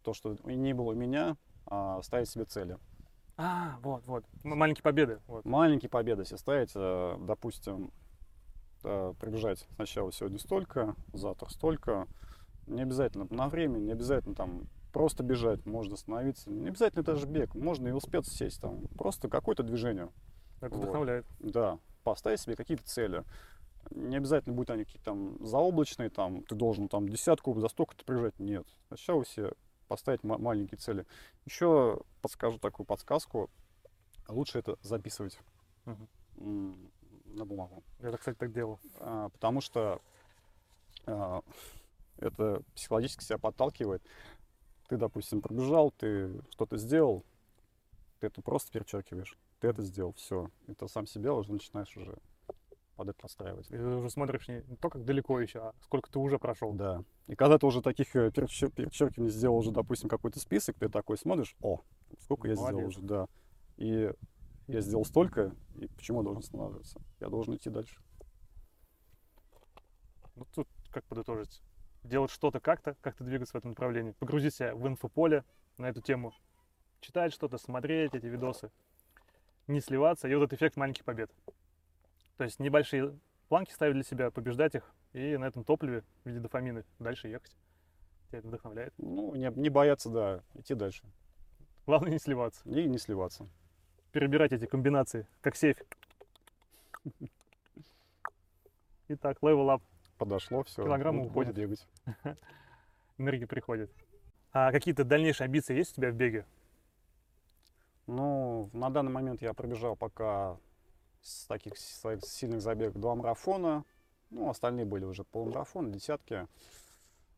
[0.01, 1.35] то, что не было у меня,
[1.65, 2.77] а, ставить себе цели.
[3.41, 4.25] А, вот, вот.
[4.43, 5.21] Маленькие победы.
[5.27, 5.45] Вот.
[5.45, 7.89] Маленькие победы себе ставить, э, допустим,
[8.83, 12.07] э, пробежать сначала сегодня столько, завтра столько.
[12.67, 16.49] Не обязательно на время, не обязательно там просто бежать, можно остановиться.
[16.51, 18.87] Не обязательно даже бег, можно и велосипед сесть там.
[18.97, 20.09] Просто какое-то движение.
[20.59, 20.83] Это Вот.
[20.83, 21.25] вдохновляет.
[21.39, 23.23] Да, поставить себе какие-то цели.
[23.91, 28.37] Не обязательно будут они какие-то там заоблачные, там, ты должен там десятку за столько-то пробежать.
[28.37, 28.67] Нет.
[28.89, 29.53] Сначала себе
[29.89, 31.05] поставить ма- маленькие цели.
[31.45, 33.49] Еще подскажу такую подсказку.
[34.29, 35.37] Лучше это записывать
[36.37, 36.91] м,
[37.25, 37.83] на бумагу.
[37.99, 38.79] Я, кстати, так делал.
[38.99, 40.01] А, потому что
[41.05, 41.41] а,
[42.17, 44.01] это психологически себя подталкивает.
[44.87, 47.25] Ты, допустим, пробежал, ты что-то сделал,
[48.19, 49.37] ты это просто перечеркиваешь.
[49.59, 50.49] Ты это сделал, все.
[50.67, 52.17] Это сам себя уже начинаешь уже
[52.99, 53.67] под это подстраивать.
[53.67, 56.73] И ты уже смотришь не то, как далеко еще, а сколько ты уже прошел.
[56.73, 57.01] Да.
[57.27, 61.17] И когда ты уже таких э, перечер- перечеркиваний сделал уже, допустим, какой-то список, ты такой
[61.17, 61.79] смотришь, о,
[62.19, 62.97] сколько я сделал Молодец.
[62.97, 63.27] уже, да.
[63.77, 64.11] И
[64.67, 66.99] я сделал столько, и почему я должен останавливаться?
[67.21, 68.01] Я должен идти дальше.
[70.35, 71.61] Ну, тут как подытожить?
[72.03, 74.11] Делать что-то как-то, как-то двигаться в этом направлении.
[74.11, 75.45] Погрузить себя в инфополе
[75.77, 76.33] на эту тему.
[76.99, 78.71] Читать что-то, смотреть эти видосы.
[79.67, 80.27] Не сливаться.
[80.27, 81.31] И вот этот эффект маленьких побед.
[82.39, 83.19] То есть небольшие
[83.49, 84.89] планки ставить для себя, побеждать их.
[85.11, 87.51] И на этом топливе в виде дофамина дальше ехать.
[88.29, 88.93] Тебя это вдохновляет.
[88.97, 91.03] Ну, не, не бояться, да, идти дальше.
[91.85, 92.61] Главное не сливаться.
[92.63, 93.45] И не сливаться.
[94.13, 95.75] Перебирать эти комбинации, как сейф.
[99.09, 99.81] Итак, level up.
[100.17, 100.85] Подошло, все.
[100.85, 101.53] Килограммы уходят.
[101.53, 101.85] бегать.
[103.17, 103.91] Энергия приходит.
[104.53, 106.45] А какие-то дальнейшие амбиции есть у тебя в беге?
[108.07, 110.57] Ну, на данный момент я пробежал пока
[111.21, 113.83] с таких с- сильных забегов два марафона.
[114.29, 116.47] Ну, остальные были уже полумарафоны, десятки.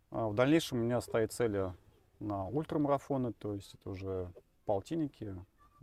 [0.09, 1.73] А в дальнейшем у меня стоит цели
[2.19, 4.31] на ультрамарафоны, то есть это уже
[4.65, 5.35] полтинники,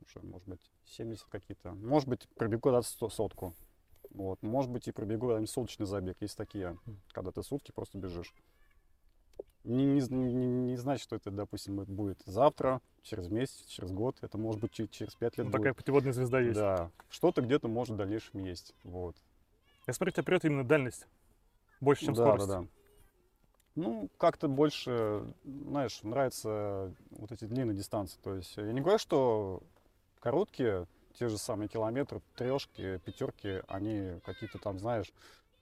[0.04, 1.72] уже, может быть, 70 какие-то.
[1.72, 3.54] Может быть, пробегу сто- сотку.
[4.10, 4.42] Вот.
[4.42, 6.16] Может быть, и пробегу когда-нибудь суточный забег.
[6.20, 6.78] Есть такие,
[7.12, 8.34] когда ты сутки просто бежишь.
[9.68, 14.16] Не, не, не- не значит, что это, допустим, будет завтра, через месяц, через год.
[14.22, 15.60] Это может быть чуть- через пять лет Ну, будет.
[15.60, 16.58] такая путеводная звезда есть.
[16.58, 16.90] Да.
[17.10, 18.74] Что-то где-то может в дальнейшем есть.
[18.82, 19.14] Вот.
[19.86, 21.06] Я смотрю, тебя прет именно дальность.
[21.80, 22.48] Больше, чем да, скорость.
[22.48, 22.66] да, да.
[23.74, 28.18] Ну, как-то больше, знаешь, нравятся вот эти длинные дистанции.
[28.22, 29.62] То есть я не говорю, что
[30.18, 30.86] короткие,
[31.18, 35.12] те же самые километры, трешки, пятерки, они какие-то там, знаешь,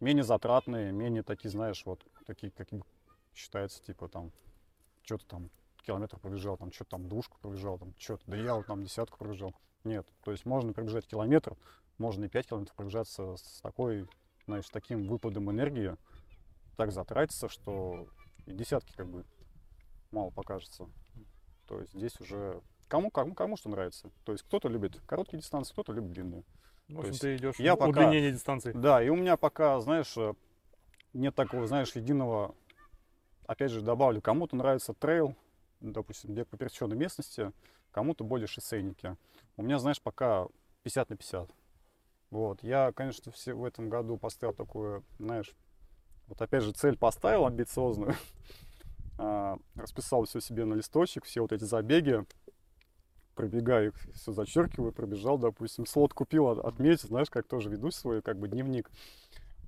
[0.00, 2.68] менее затратные, менее такие, знаешь, вот такие, как
[3.36, 4.32] считается, типа там,
[5.02, 5.50] что-то там
[5.84, 9.54] километр пробежал, там что-то там душку пробежал, там что-то, да я вот там десятку пробежал.
[9.84, 11.56] Нет, то есть можно пробежать километр,
[11.98, 14.08] можно и 5 километров пробежаться с такой,
[14.46, 15.96] знаешь, таким выпадом энергии,
[16.76, 18.08] так затратиться, что
[18.46, 19.24] и десятки как бы
[20.10, 20.88] мало покажется.
[21.66, 24.10] То есть здесь уже кому, кому, кому что нравится.
[24.24, 26.44] То есть кто-то любит короткие дистанции, кто-то любит длинные.
[26.88, 28.72] В общем, ты идешь я пока- удлинение дистанции.
[28.72, 30.14] Да, и у меня пока, знаешь,
[31.12, 32.54] нет такого, знаешь, единого,
[33.46, 35.34] опять же, добавлю, кому-то нравится трейл,
[35.80, 37.52] ну, допустим, бег по пересеченной местности,
[37.92, 39.16] кому-то более шоссейники.
[39.56, 40.46] У меня, знаешь, пока
[40.82, 41.50] 50 на 50.
[42.30, 45.54] Вот, я, конечно, все в этом году поставил такую, знаешь,
[46.26, 48.14] вот опять же цель поставил амбициозную,
[49.18, 52.24] А, расписал все себе на листочек, все вот эти забеги,
[53.34, 58.20] пробегаю их, все зачеркиваю, пробежал, допустим, слот купил, от- отметил, знаешь, как тоже веду свой
[58.20, 58.90] как бы дневник.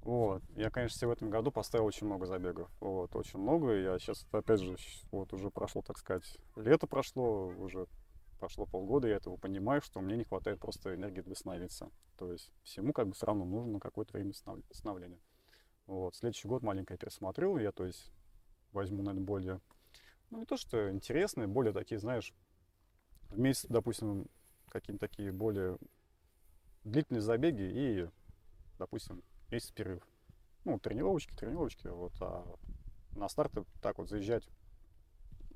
[0.09, 0.43] Вот.
[0.57, 2.71] Я, конечно, в этом году поставил очень много забегов.
[2.81, 3.75] Вот, очень много.
[3.75, 4.75] Я сейчас, опять же,
[5.13, 6.25] вот уже прошло, так сказать,
[6.57, 7.87] лето прошло, уже
[8.41, 11.91] прошло полгода, я этого понимаю, что мне не хватает просто энергии для восстановиться.
[12.17, 15.19] То есть всему как бы все равно нужно какое-то время восстанов- восстановления.
[15.85, 16.15] Вот.
[16.15, 18.11] Следующий год маленькое пересмотрел, я, то есть,
[18.73, 19.61] возьму, наверное, более,
[20.31, 22.33] ну, не то, что интересные, более такие, знаешь,
[23.29, 24.25] в месяц, допустим,
[24.71, 25.77] какие-то такие более
[26.85, 28.09] длительные забеги и,
[28.79, 30.03] допустим, месяц перерыв.
[30.65, 32.45] Ну, тренировочки, тренировочки, вот, а
[33.13, 34.49] на старты так вот заезжать,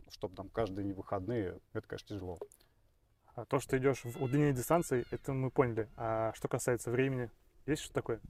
[0.09, 2.38] чтобы там каждые выходные, это, конечно, тяжело.
[3.34, 5.88] А то, что идешь в удлинение дистанции, это мы поняли.
[5.97, 7.30] А что касается времени,
[7.66, 8.20] есть что такое?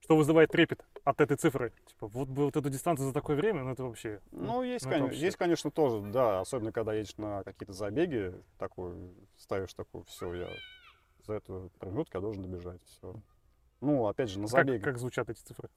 [0.00, 1.72] Что вызывает трепет от этой цифры?
[1.86, 4.20] Типа, вот бы вот эту дистанцию за такое время, ну это вообще...
[4.32, 7.72] Ну, есть, ну, это кон- вообще- есть, конечно, тоже, да, особенно когда едешь на какие-то
[7.72, 8.96] забеги, такой,
[9.36, 10.48] ставишь такой, все, я
[11.24, 13.14] за эту промежутку я должен добежать, все.
[13.82, 15.68] Ну, опять же, на Как, забеге, как звучат эти цифры?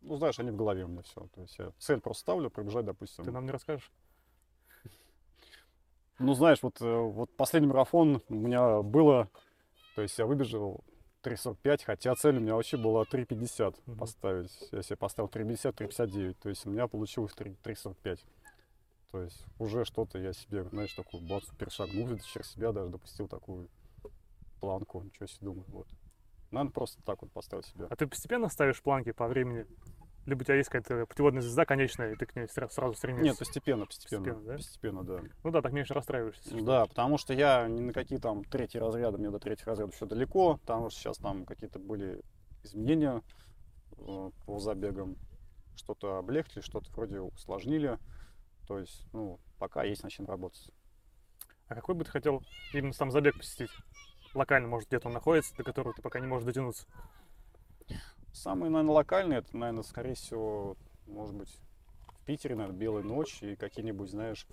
[0.00, 2.86] ну, знаешь, они в голове у меня все, то есть я цель просто ставлю, пробежать,
[2.86, 3.24] допустим.
[3.26, 3.92] Ты нам не расскажешь?
[6.18, 9.28] Ну, знаешь, вот, э, вот последний марафон у меня было,
[9.94, 10.82] то есть я выбежал
[11.22, 13.98] 3.45, хотя цель у меня вообще была 3.50 Мгм.
[13.98, 14.68] поставить.
[14.72, 18.24] Я себе поставил 3.50, 3.59, то есть у меня получилось 3 3.45.
[19.10, 23.68] То есть уже что-то я себе, знаешь, такую бац, перешагнул через себя, даже допустил такую
[24.60, 25.86] планку, ничего себе думаю, вот.
[26.50, 27.86] Надо просто так вот поставить себя.
[27.88, 29.66] А ты постепенно ставишь планки по времени?
[30.26, 33.24] Либо у тебя есть какая-то путеводная звезда конечная, и ты к ней сра- сразу стремишься?
[33.24, 34.24] Нет, постепенно, постепенно.
[34.24, 34.56] Постепенно, да?
[34.56, 35.20] Постепенно, да.
[35.44, 36.42] Ну да, так меньше расстраиваешься.
[36.50, 36.60] что.
[36.62, 40.06] Да, потому что я ни на какие там третьи разряды, мне до третьих разрядов еще
[40.06, 42.20] далеко, потому что сейчас там какие-то были
[42.62, 43.22] изменения
[43.96, 45.16] э, по забегам.
[45.76, 47.98] Что-то облегчили, что-то вроде усложнили.
[48.68, 50.70] То есть, ну, пока есть над чем работать.
[51.68, 52.42] А какой бы ты хотел
[52.74, 53.70] именно сам забег посетить?
[54.34, 56.86] Локально, может, где-то он находится, до которого ты пока не можешь дотянуться.
[58.32, 60.76] Самые, наверное, локальные, это, наверное, скорее всего,
[61.06, 61.58] может быть,
[62.08, 64.46] в Питере, наверное, Белая ночь и какие-нибудь, знаешь,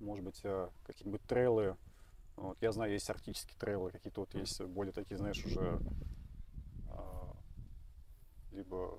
[0.00, 1.76] может быть, э, какие-нибудь трейлы.
[2.36, 5.78] Вот, я знаю, есть арктические трейлы, какие-то вот есть более такие, знаешь, уже
[6.88, 7.36] а,
[8.50, 8.98] либо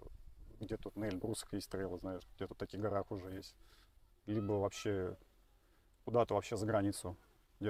[0.59, 3.55] где тут на Эльбрусах есть трейлы, знаешь, где-то в таких горах уже есть.
[4.25, 5.17] Либо вообще
[6.05, 7.15] куда-то вообще за границу.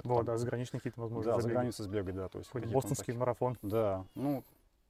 [0.02, 1.56] Где-то Вот, да, заграничные какие-то, возможно, да, за забеги.
[1.58, 2.28] границу сбегать, да.
[2.30, 3.58] То есть Хоть бостонский такие- марафон.
[3.62, 4.44] Да, ну,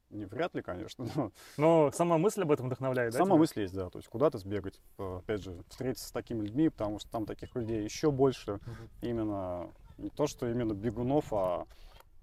[0.10, 3.20] не вряд ли, конечно, но Но сама мысль об этом вдохновляет, да?
[3.20, 6.70] Сама мысль есть, да, то есть куда-то сбегать, э, опять же, встретиться с такими людьми,
[6.70, 8.90] потому что там таких людей еще больше, Мгм.
[9.02, 11.66] именно не то, что именно бегунов, а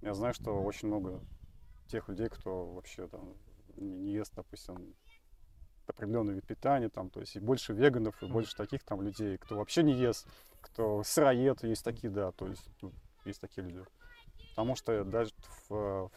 [0.01, 1.19] я знаю, что очень много
[1.87, 3.33] тех людей, кто вообще там
[3.77, 4.93] не, ест, допустим,
[5.87, 9.57] определенный вид питания, там, то есть и больше веганов, и больше таких там людей, кто
[9.57, 10.27] вообще не ест,
[10.63, 12.91] кто сыроед, есть такие, да, то есть ну,
[13.25, 13.85] есть такие люди.
[14.49, 15.31] Потому что даже
[15.69, 16.11] в, в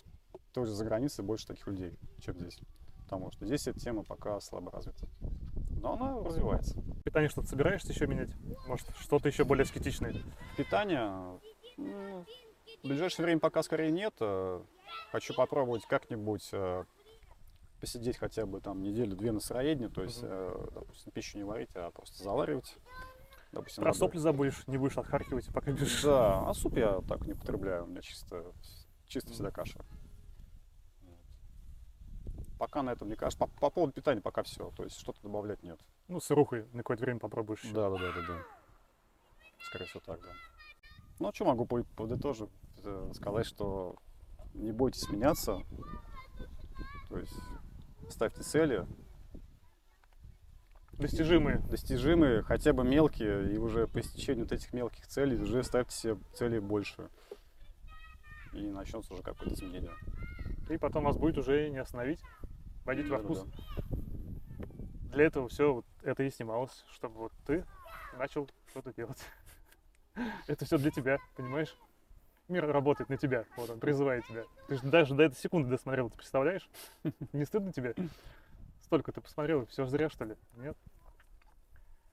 [0.53, 2.59] той же за границей больше таких людей, чем здесь.
[3.05, 5.07] Потому что здесь эта тема пока слабо развита.
[5.81, 6.83] Но она развивается.
[7.05, 8.31] Питание что-то собираешься еще менять?
[8.67, 10.15] Может, что-то еще более аскетичное?
[10.57, 11.39] Питание
[11.77, 12.25] ну,
[12.83, 14.15] в ближайшее время пока скорее нет.
[14.21, 14.63] Э,
[15.13, 16.85] Хочу попробовать как-нибудь э,
[17.81, 21.91] посидеть хотя бы там неделю-две на сыроедне, то есть, э, допустим, пищу не варить, а
[21.91, 22.77] просто заваривать.
[23.53, 26.03] Допустим, Про сопли забудешь, не будешь отхаркивать, пока бежишь.
[26.03, 28.53] Да, а суп я так не употребляю, у меня чисто,
[29.07, 29.81] чисто всегда каша.
[32.59, 35.63] Пока на этом, мне кажется, по, по поводу питания пока все, то есть что-то добавлять
[35.63, 35.79] нет.
[36.09, 37.61] Ну, сырухой на какое-то время попробуешь.
[37.73, 38.43] Да, да, да, да, да.
[39.61, 40.29] Скорее всего так, да.
[41.19, 42.49] Ну, а что могу по- подытожить?
[42.85, 43.97] Э, Сказать, что
[44.55, 45.61] не бойтесь меняться.
[47.09, 47.35] То есть
[48.09, 48.87] ставьте цели,
[50.99, 51.59] Достижимые.
[51.59, 56.17] достижимые, хотя бы мелкие, и уже по истечению вот этих мелких целей уже ставьте себе
[56.33, 57.09] цели больше.
[58.53, 59.93] И начнется уже какое-то изменение.
[60.71, 62.21] И потом вас будет уже не остановить.
[62.85, 63.43] Войдите во вкус.
[63.43, 63.97] Да-да-да.
[65.13, 67.65] Для этого все вот это и снималось, чтобы вот ты
[68.19, 69.19] начал что-то делать.
[70.47, 71.75] Это все для тебя, понимаешь?
[72.49, 74.45] Мир работает на тебя, вот он призывает тебя.
[74.69, 76.69] Ты же даже до этой секунды досмотрел, ты представляешь?
[77.33, 77.95] Не стыдно тебе?
[78.87, 80.37] Столько ты посмотрел, и все зря, что ли?
[80.57, 80.77] Нет?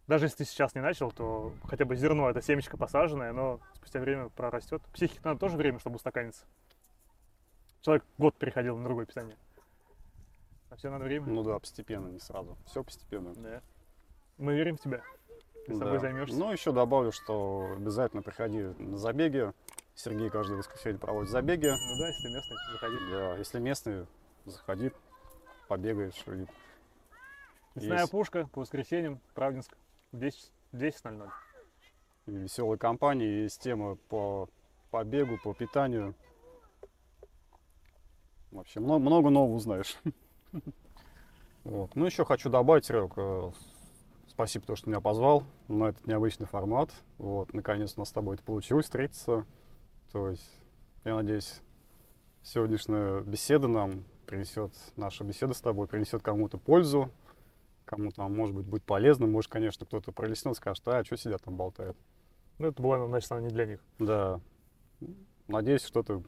[0.07, 3.99] Даже если ты сейчас не начал, то хотя бы зерно, это семечко посаженное, но спустя
[3.99, 4.81] время прорастет.
[4.93, 6.45] Психике надо тоже время, чтобы устаканиться.
[7.81, 9.37] Человек год переходил на другое питание.
[10.69, 11.27] А все надо время.
[11.27, 12.57] Ну да, постепенно, не сразу.
[12.65, 13.33] Все постепенно.
[13.35, 13.61] Да.
[14.37, 15.01] Мы верим в тебя.
[15.67, 15.79] Ты Да.
[15.79, 16.35] собой займешься.
[16.35, 19.53] Ну, еще добавлю, что обязательно приходи на забеги.
[19.95, 21.67] Сергей каждое воскресенье проводит забеги.
[21.67, 22.97] Ну да, если местный, заходи.
[23.11, 24.07] Да, если местные,
[24.45, 24.91] заходи,
[25.67, 26.23] побегаешь.
[26.27, 26.47] И
[27.75, 28.11] Лесная Есть.
[28.11, 29.75] пушка по воскресеньям, Правдинск,
[30.11, 31.29] 10 10.00.
[32.25, 34.49] и веселые компании, есть темы по,
[34.89, 36.15] по бегу, по питанию.
[38.51, 39.97] Вообще много, много нового узнаешь.
[41.63, 41.95] Вот.
[41.95, 43.51] Ну, еще хочу добавить, Серег, э,
[44.27, 46.89] спасибо, то, что меня позвал на этот необычный формат.
[47.17, 49.45] Вот, наконец у нас с тобой это получилось встретиться.
[50.11, 50.59] То есть,
[51.05, 51.61] я надеюсь,
[52.41, 57.09] сегодняшняя беседа нам принесет, наша беседа с тобой принесет кому-то пользу,
[57.85, 59.27] кому-то, может быть, будет полезно.
[59.27, 61.97] Может, конечно, кто-то пролеснет, скажет, а, что сидят там болтают.
[62.59, 63.79] Ну, это было, значит, она не для них.
[63.99, 64.39] Да.
[65.47, 66.23] Надеюсь, что-то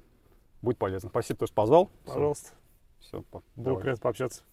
[0.62, 1.10] будет полезно.
[1.10, 1.89] Спасибо, что позвал.
[2.06, 2.51] Пожалуйста.
[2.99, 3.24] Все,
[3.56, 4.43] Было приятно пообщаться.